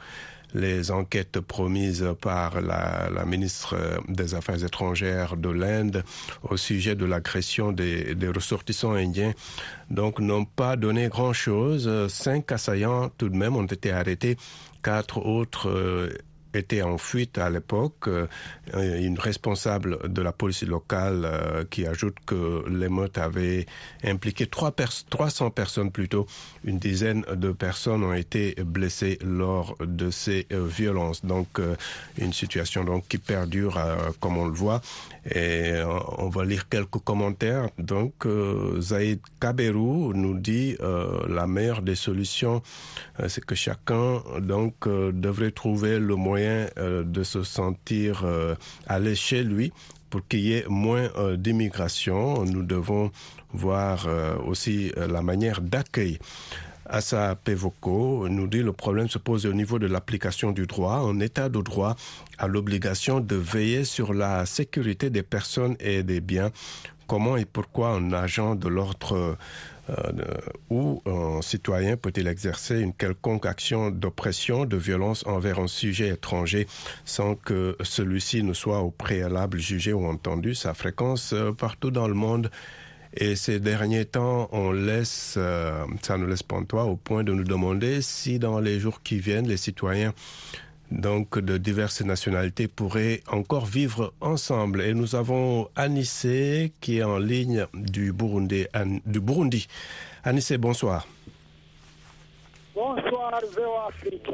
les 0.53 0.91
enquêtes 0.91 1.39
promises 1.39 2.05
par 2.21 2.61
la, 2.61 3.25
ministre 3.25 3.75
des 4.07 4.33
Affaires 4.35 4.63
étrangères 4.63 5.37
de 5.37 5.49
l'Inde 5.49 6.03
au 6.43 6.57
sujet 6.57 6.95
de 6.95 7.05
l'agression 7.05 7.71
des, 7.71 8.15
des, 8.15 8.29
ressortissants 8.29 8.93
indiens 8.93 9.33
donc 9.89 10.19
n'ont 10.19 10.45
pas 10.45 10.75
donné 10.75 11.07
grand-chose. 11.07 12.07
Cinq 12.07 12.51
assaillants 12.51 13.09
tout 13.17 13.29
de 13.29 13.35
même 13.35 13.55
ont 13.55 13.65
été 13.65 13.91
arrêtés. 13.91 14.37
Quatre 14.83 15.17
autres 15.25 15.69
euh, 15.69 16.09
était 16.53 16.81
en 16.81 16.97
fuite 16.97 17.37
à 17.37 17.49
l'époque. 17.49 18.07
Euh, 18.07 18.27
une 18.75 19.19
responsable 19.19 20.11
de 20.11 20.21
la 20.21 20.31
police 20.31 20.63
locale 20.63 21.21
euh, 21.25 21.63
qui 21.69 21.85
ajoute 21.85 22.15
que 22.25 22.63
l'émeute 22.69 23.17
avait 23.17 23.65
impliqué 24.03 24.47
300 24.47 25.49
personnes 25.51 25.91
plutôt. 25.91 26.27
Une 26.63 26.79
dizaine 26.79 27.23
de 27.33 27.51
personnes 27.51 28.03
ont 28.03 28.13
été 28.13 28.55
blessées 28.63 29.19
lors 29.23 29.75
de 29.79 30.09
ces 30.11 30.47
euh, 30.51 30.65
violences. 30.65 31.25
Donc 31.25 31.61
une 32.17 32.33
situation 32.33 32.83
donc 32.83 33.07
qui 33.07 33.17
perdure 33.17 33.79
comme 34.19 34.37
on 34.37 34.45
le 34.45 34.53
voit. 34.53 34.81
Et 35.33 35.73
on 36.17 36.29
va 36.29 36.45
lire 36.45 36.69
quelques 36.69 36.99
commentaires. 37.03 37.69
Donc 37.77 38.25
Zaïd 38.79 39.19
Kaberou 39.39 40.13
nous 40.13 40.37
dit 40.37 40.77
la 41.27 41.47
meilleure 41.47 41.81
des 41.81 41.95
solutions, 41.95 42.61
c'est 43.27 43.43
que 43.43 43.55
chacun 43.55 44.21
donc 44.39 44.87
devrait 44.87 45.51
trouver 45.51 45.99
le 45.99 46.15
moyen 46.15 46.38
euh, 46.39 47.03
de 47.03 47.23
se 47.23 47.43
sentir 47.43 48.21
euh, 48.23 48.55
aller 48.87 49.15
chez 49.15 49.43
lui 49.43 49.71
pour 50.09 50.27
qu'il 50.27 50.41
y 50.41 50.53
ait 50.53 50.65
moins 50.67 51.09
euh, 51.17 51.37
d'immigration. 51.37 52.43
Nous 52.45 52.63
devons 52.63 53.11
voir 53.51 54.07
aussi 54.45 54.91
la 54.95 55.23
manière 55.23 55.59
d'accueil. 55.59 56.19
Assa 56.85 57.35
Pevoko 57.35 58.27
nous 58.29 58.47
dit 58.47 58.61
le 58.61 58.73
problème 58.73 59.09
se 59.09 59.17
pose 59.17 59.47
au 59.47 59.53
niveau 59.53 59.79
de 59.79 59.87
l'application 59.87 60.51
du 60.51 60.67
droit. 60.67 60.97
Un 60.97 61.19
État 61.19 61.49
de 61.49 61.59
droit 61.61 61.95
a 62.37 62.47
l'obligation 62.47 63.19
de 63.19 63.35
veiller 63.35 63.85
sur 63.85 64.13
la 64.13 64.45
sécurité 64.45 65.09
des 65.09 65.23
personnes 65.23 65.75
et 65.79 66.03
des 66.03 66.21
biens. 66.21 66.51
Comment 67.07 67.37
et 67.37 67.45
pourquoi 67.45 67.89
un 67.89 68.13
agent 68.13 68.53
de 68.53 68.67
l'ordre 68.67 69.35
où 70.69 71.01
un 71.05 71.41
citoyen 71.41 71.97
peut-il 71.97 72.27
exercer 72.27 72.79
une 72.79 72.93
quelconque 72.93 73.45
action 73.45 73.89
d'oppression, 73.91 74.65
de 74.65 74.77
violence 74.77 75.25
envers 75.25 75.59
un 75.59 75.67
sujet 75.67 76.09
étranger 76.09 76.67
sans 77.05 77.35
que 77.35 77.75
celui-ci 77.81 78.43
ne 78.43 78.53
soit 78.53 78.79
au 78.79 78.91
préalable 78.91 79.59
jugé 79.59 79.93
ou 79.93 80.05
entendu. 80.05 80.55
Sa 80.55 80.73
fréquence 80.73 81.33
euh, 81.33 81.51
partout 81.51 81.91
dans 81.91 82.07
le 82.07 82.13
monde. 82.13 82.49
Et 83.15 83.35
ces 83.35 83.59
derniers 83.59 84.05
temps, 84.05 84.49
on 84.51 84.71
laisse, 84.71 85.33
euh, 85.37 85.83
ça 86.03 86.17
nous 86.17 86.27
laisse 86.27 86.43
pantois 86.43 86.85
au 86.85 86.95
point 86.95 87.23
de 87.23 87.33
nous 87.33 87.43
demander 87.43 88.01
si 88.03 88.37
dans 88.37 88.59
les 88.59 88.79
jours 88.79 89.01
qui 89.01 89.19
viennent, 89.19 89.47
les 89.47 89.57
citoyens 89.57 90.13
donc 90.91 91.39
de 91.39 91.57
diverses 91.57 92.01
nationalités 92.01 92.67
pourraient 92.67 93.21
encore 93.27 93.65
vivre 93.65 94.13
ensemble. 94.21 94.81
Et 94.81 94.93
nous 94.93 95.15
avons 95.15 95.69
Anissé 95.75 96.71
qui 96.81 96.99
est 96.99 97.03
en 97.03 97.17
ligne 97.17 97.65
du 97.73 98.11
Burundi. 98.11 98.65
Du 99.05 99.19
Burundi. 99.19 99.67
Anissé, 100.23 100.57
bonsoir. 100.57 101.07
Bonsoir, 102.75 103.41
Véo 103.55 103.73
Afrique. 103.87 104.29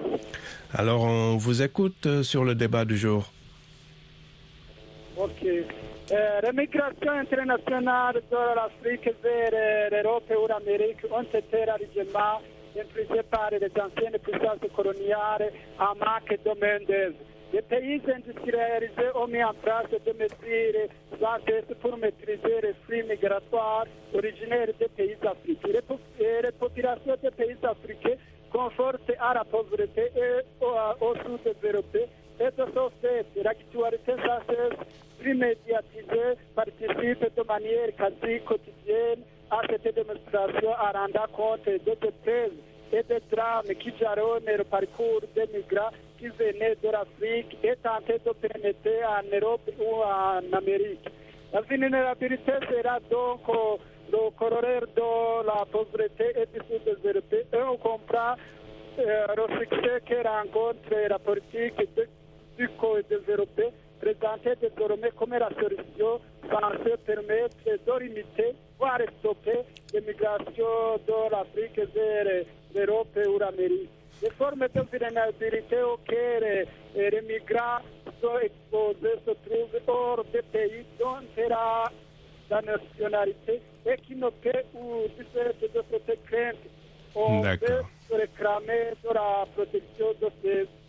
Alors, 0.74 1.04
on 1.04 1.38
vous 1.38 1.62
écoute 1.62 2.22
sur 2.24 2.44
le 2.44 2.56
débat 2.56 2.86
du 2.86 2.98
jour. 2.98 3.32
Ok. 5.18 5.46
Euh, 6.12 6.42
la 6.42 6.52
migration 6.52 7.12
internationale 7.12 8.22
de 8.30 8.56
l'Afrique 8.56 9.10
vers 9.24 9.92
l'Europe 9.92 10.32
ou 10.32 10.48
l'Amérique 10.48 11.00
ont 11.12 11.24
été 11.24 11.66
largement 11.66 12.42
infligé 12.80 13.22
par 13.30 13.50
les 13.52 13.72
anciennes 13.80 14.20
puissances 14.20 14.72
coloniales 14.76 15.52
en 15.80 15.96
manque 15.96 16.38
de 16.44 16.60
main-d'œuvre. 16.60 17.16
Les 17.54 17.62
pays 17.62 18.02
industrialisés 18.14 19.12
ont 19.16 19.28
mis 19.28 19.44
en 19.44 19.54
place 19.54 19.88
des 19.90 20.14
mesures 20.14 20.90
sans 21.20 21.38
cesse 21.48 21.78
pour 21.82 21.96
maîtriser 21.98 22.62
les 22.62 22.74
flux 22.86 23.04
migratoires 23.04 23.86
originaires 24.14 24.68
des 24.80 24.88
pays 24.90 25.16
africains. 25.24 25.70
Les, 26.20 26.42
les 26.42 26.52
populations 26.52 27.16
des 27.22 27.32
pays 27.32 27.56
africains 27.64 28.18
confrontées 28.52 29.18
à 29.20 29.34
la 29.36 29.44
pauvreté 29.46 30.12
et 30.16 30.42
au, 30.62 31.06
au 31.06 31.16
sous-développé 31.16 32.08
et 32.40 32.44
de 32.44 32.66
ce 32.74 32.90
fait, 33.02 33.26
l'actualité 33.44 34.12
sans 34.12 34.40
cesse 34.50 34.80
plus 35.20 35.36
médiatisée 35.36 36.36
participe 36.54 37.36
de 37.38 37.44
manière 37.48 37.96
quasi 37.98 38.42
quotidienne 38.44 39.24
à 39.56 39.62
cette 39.70 39.96
démonstration 39.96 40.70
en 40.70 40.92
rendant 40.92 41.28
compte 41.32 41.66
des 41.66 41.80
détresse 41.80 42.52
et 42.92 43.04
des 43.04 43.22
drames 43.32 43.74
qui 43.80 43.94
jalonnent 44.00 44.58
le 44.58 44.64
parcours 44.64 45.22
des 45.34 45.48
migrants 45.54 45.92
qui 46.20 46.28
venaient 46.28 46.76
de 46.84 46.90
l'Afrique 46.90 47.58
et 47.64 47.76
tentaient 47.78 48.20
de 48.26 48.32
pénétrer 48.32 49.04
en 49.06 49.24
Europe 49.32 49.70
ou 49.80 50.04
en 50.04 50.58
Amérique. 50.58 51.08
La 51.54 51.62
vulnérabilité 51.62 52.52
sera 52.70 53.00
donc 53.10 53.42
le 54.12 54.30
corollaire 54.38 54.88
de 54.96 55.46
la 55.48 55.66
pauvreté 55.72 56.34
et 56.36 56.46
du 56.54 56.60
sous-développé 56.68 57.46
et 57.54 57.62
on 57.64 57.78
comprend 57.78 58.36
euh, 59.00 59.28
le 59.36 59.60
succès 59.60 60.02
que 60.06 60.28
rencontre 60.28 60.96
la 61.10 61.20
politique 61.20 61.78
de, 61.96 62.08
du 62.58 62.70
co-développé 62.80 63.70
présentée 64.02 64.56
désormais 64.62 65.12
comme 65.18 65.32
la 65.32 65.50
solution 65.50 66.20
censée 66.50 66.98
permettre 67.06 67.58
de 67.66 68.00
limiter, 68.04 68.56
voire 68.80 69.00
stopper 69.20 69.60
l'immigration 69.94 70.98
de 71.08 71.32
l'Afrique 71.32 71.80
vers 71.94 72.46
l'Europe 72.74 73.18
ou 73.28 73.40
l'Amérique. 73.40 73.90
Les 74.22 74.30
formes 74.32 74.68
de 74.74 74.82
vulnérabilité 74.92 75.82
auxquelles 75.84 76.68
les 76.96 77.22
migrants 77.22 77.84
sont 78.22 78.40
exposés 78.40 79.20
se 79.26 79.32
trouvent 79.48 79.82
hors 79.88 80.24
des 80.32 80.42
pays 80.42 80.86
dont 81.00 81.22
sera 81.36 81.92
la 82.50 82.62
nationalité 82.62 83.62
et 83.86 83.98
qui 83.98 84.16
ne 84.16 84.30
peut 84.30 84.64
ou 84.74 85.08
du 85.18 85.26
fait 85.34 85.56
de 85.62 85.84
cette 86.06 86.26
crainte, 86.26 86.56
on 87.16 87.42
peut 87.42 87.82
réclamer 88.12 88.92
de 89.04 89.14
la 89.14 89.46
protection 89.56 90.08
de 90.22 90.30
ces, 90.42 90.62
de 90.62 90.68
ces 90.68 90.68
pays. 90.68 90.85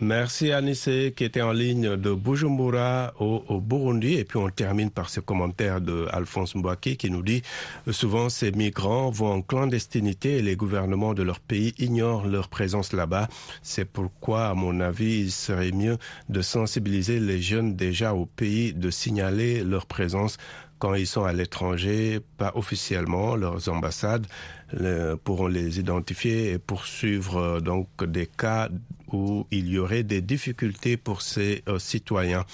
Merci, 0.00 0.52
Anissé 0.52 1.12
qui 1.16 1.24
était 1.24 1.42
en 1.42 1.52
ligne 1.52 1.96
de 1.96 2.12
Bujumbura 2.12 3.14
au, 3.20 3.60
Burundi. 3.60 4.14
Et 4.14 4.24
puis 4.24 4.38
on 4.38 4.48
termine 4.48 4.90
par 4.90 5.08
ce 5.08 5.20
commentaire 5.20 5.80
de 5.80 6.06
Alphonse 6.10 6.54
Mbouaki 6.54 6.96
qui 6.96 7.10
nous 7.10 7.22
dit 7.22 7.42
souvent 7.90 8.28
ces 8.28 8.50
migrants 8.52 9.10
vont 9.10 9.32
en 9.32 9.42
clandestinité 9.42 10.38
et 10.38 10.42
les 10.42 10.56
gouvernements 10.56 11.14
de 11.14 11.22
leur 11.22 11.40
pays 11.40 11.74
ignorent 11.78 12.26
leur 12.26 12.48
présence 12.48 12.92
là-bas. 12.92 13.28
C'est 13.62 13.84
pourquoi, 13.84 14.48
à 14.48 14.54
mon 14.54 14.80
avis, 14.80 15.20
il 15.20 15.30
serait 15.30 15.72
mieux 15.72 15.98
de 16.28 16.40
sensibiliser 16.42 17.20
les 17.20 17.40
jeunes 17.40 17.76
déjà 17.76 18.14
au 18.14 18.26
pays, 18.26 18.72
de 18.72 18.90
signaler 18.90 19.62
leur 19.62 19.86
présence 19.86 20.38
quand 20.84 20.92
ils 20.92 21.06
sont 21.06 21.24
à 21.24 21.32
l'étranger, 21.32 22.20
pas 22.36 22.52
officiellement, 22.56 23.36
leurs 23.36 23.70
ambassades 23.70 24.26
le, 24.70 25.14
pourront 25.14 25.46
les 25.46 25.80
identifier 25.80 26.50
et 26.50 26.58
poursuivre 26.58 27.38
euh, 27.38 27.60
donc 27.60 27.88
des 28.04 28.26
cas 28.26 28.68
où 29.10 29.46
il 29.50 29.70
y 29.70 29.78
aurait 29.78 30.02
des 30.02 30.20
difficultés 30.20 30.98
pour 30.98 31.22
ces 31.22 31.62
euh, 31.70 31.78
citoyens. 31.78 32.44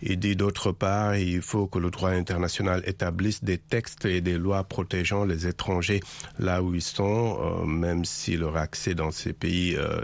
Il 0.00 0.18
dit 0.18 0.34
d'autre 0.34 0.72
part, 0.72 1.16
il 1.16 1.42
faut 1.42 1.66
que 1.66 1.78
le 1.78 1.90
droit 1.90 2.10
international 2.10 2.82
établisse 2.86 3.44
des 3.44 3.58
textes 3.58 4.06
et 4.06 4.22
des 4.22 4.38
lois 4.38 4.64
protégeant 4.64 5.26
les 5.26 5.46
étrangers 5.46 6.00
là 6.38 6.62
où 6.62 6.74
ils 6.74 6.80
sont, 6.80 7.38
euh, 7.38 7.66
même 7.66 8.06
si 8.06 8.38
leur 8.38 8.56
accès 8.56 8.94
dans 8.94 9.10
ces 9.10 9.34
pays 9.34 9.74
euh, 9.76 10.00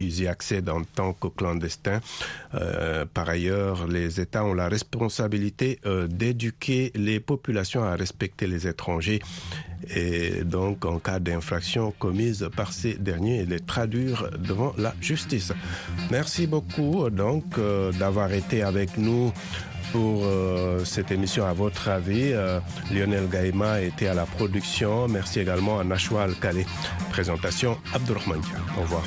ils 0.00 0.22
y 0.22 0.28
accèdent 0.28 0.68
en 0.70 0.82
tant 0.82 1.12
que 1.12 1.28
clandestins. 1.28 2.00
Euh, 2.54 3.04
par 3.12 3.28
ailleurs, 3.28 3.86
les 3.86 4.20
États 4.20 4.44
ont 4.44 4.54
la 4.54 4.68
responsabilité 4.68 5.78
euh, 5.86 6.06
d'éduquer 6.06 6.92
les 6.94 7.20
populations 7.20 7.82
à 7.82 7.94
respecter 7.96 8.46
les 8.46 8.66
étrangers 8.66 9.20
et 9.94 10.44
donc 10.44 10.84
en 10.84 10.98
cas 10.98 11.18
d'infraction 11.18 11.92
commise 11.98 12.48
par 12.56 12.72
ces 12.72 12.94
derniers, 12.94 13.44
les 13.44 13.60
traduire 13.60 14.30
devant 14.38 14.72
la 14.78 14.94
justice. 15.00 15.52
Merci 16.10 16.46
beaucoup 16.46 17.10
donc 17.10 17.44
euh, 17.58 17.92
d'avoir 17.92 18.32
été 18.32 18.62
avec 18.62 18.96
nous 18.96 19.32
pour 19.94 20.24
euh, 20.24 20.84
cette 20.84 21.12
émission 21.12 21.46
à 21.46 21.52
votre 21.52 21.88
avis. 21.88 22.32
Euh, 22.32 22.58
Lionel 22.90 23.28
Gaïma 23.28 23.80
était 23.80 24.08
à 24.08 24.14
la 24.14 24.26
production. 24.26 25.06
Merci 25.06 25.38
également 25.38 25.78
à 25.78 25.84
Nashwa 25.84 26.24
Al-Khalé. 26.24 26.66
Présentation 27.10 27.78
Abdurrahman 27.94 28.40
Au 28.76 28.80
revoir. 28.80 29.04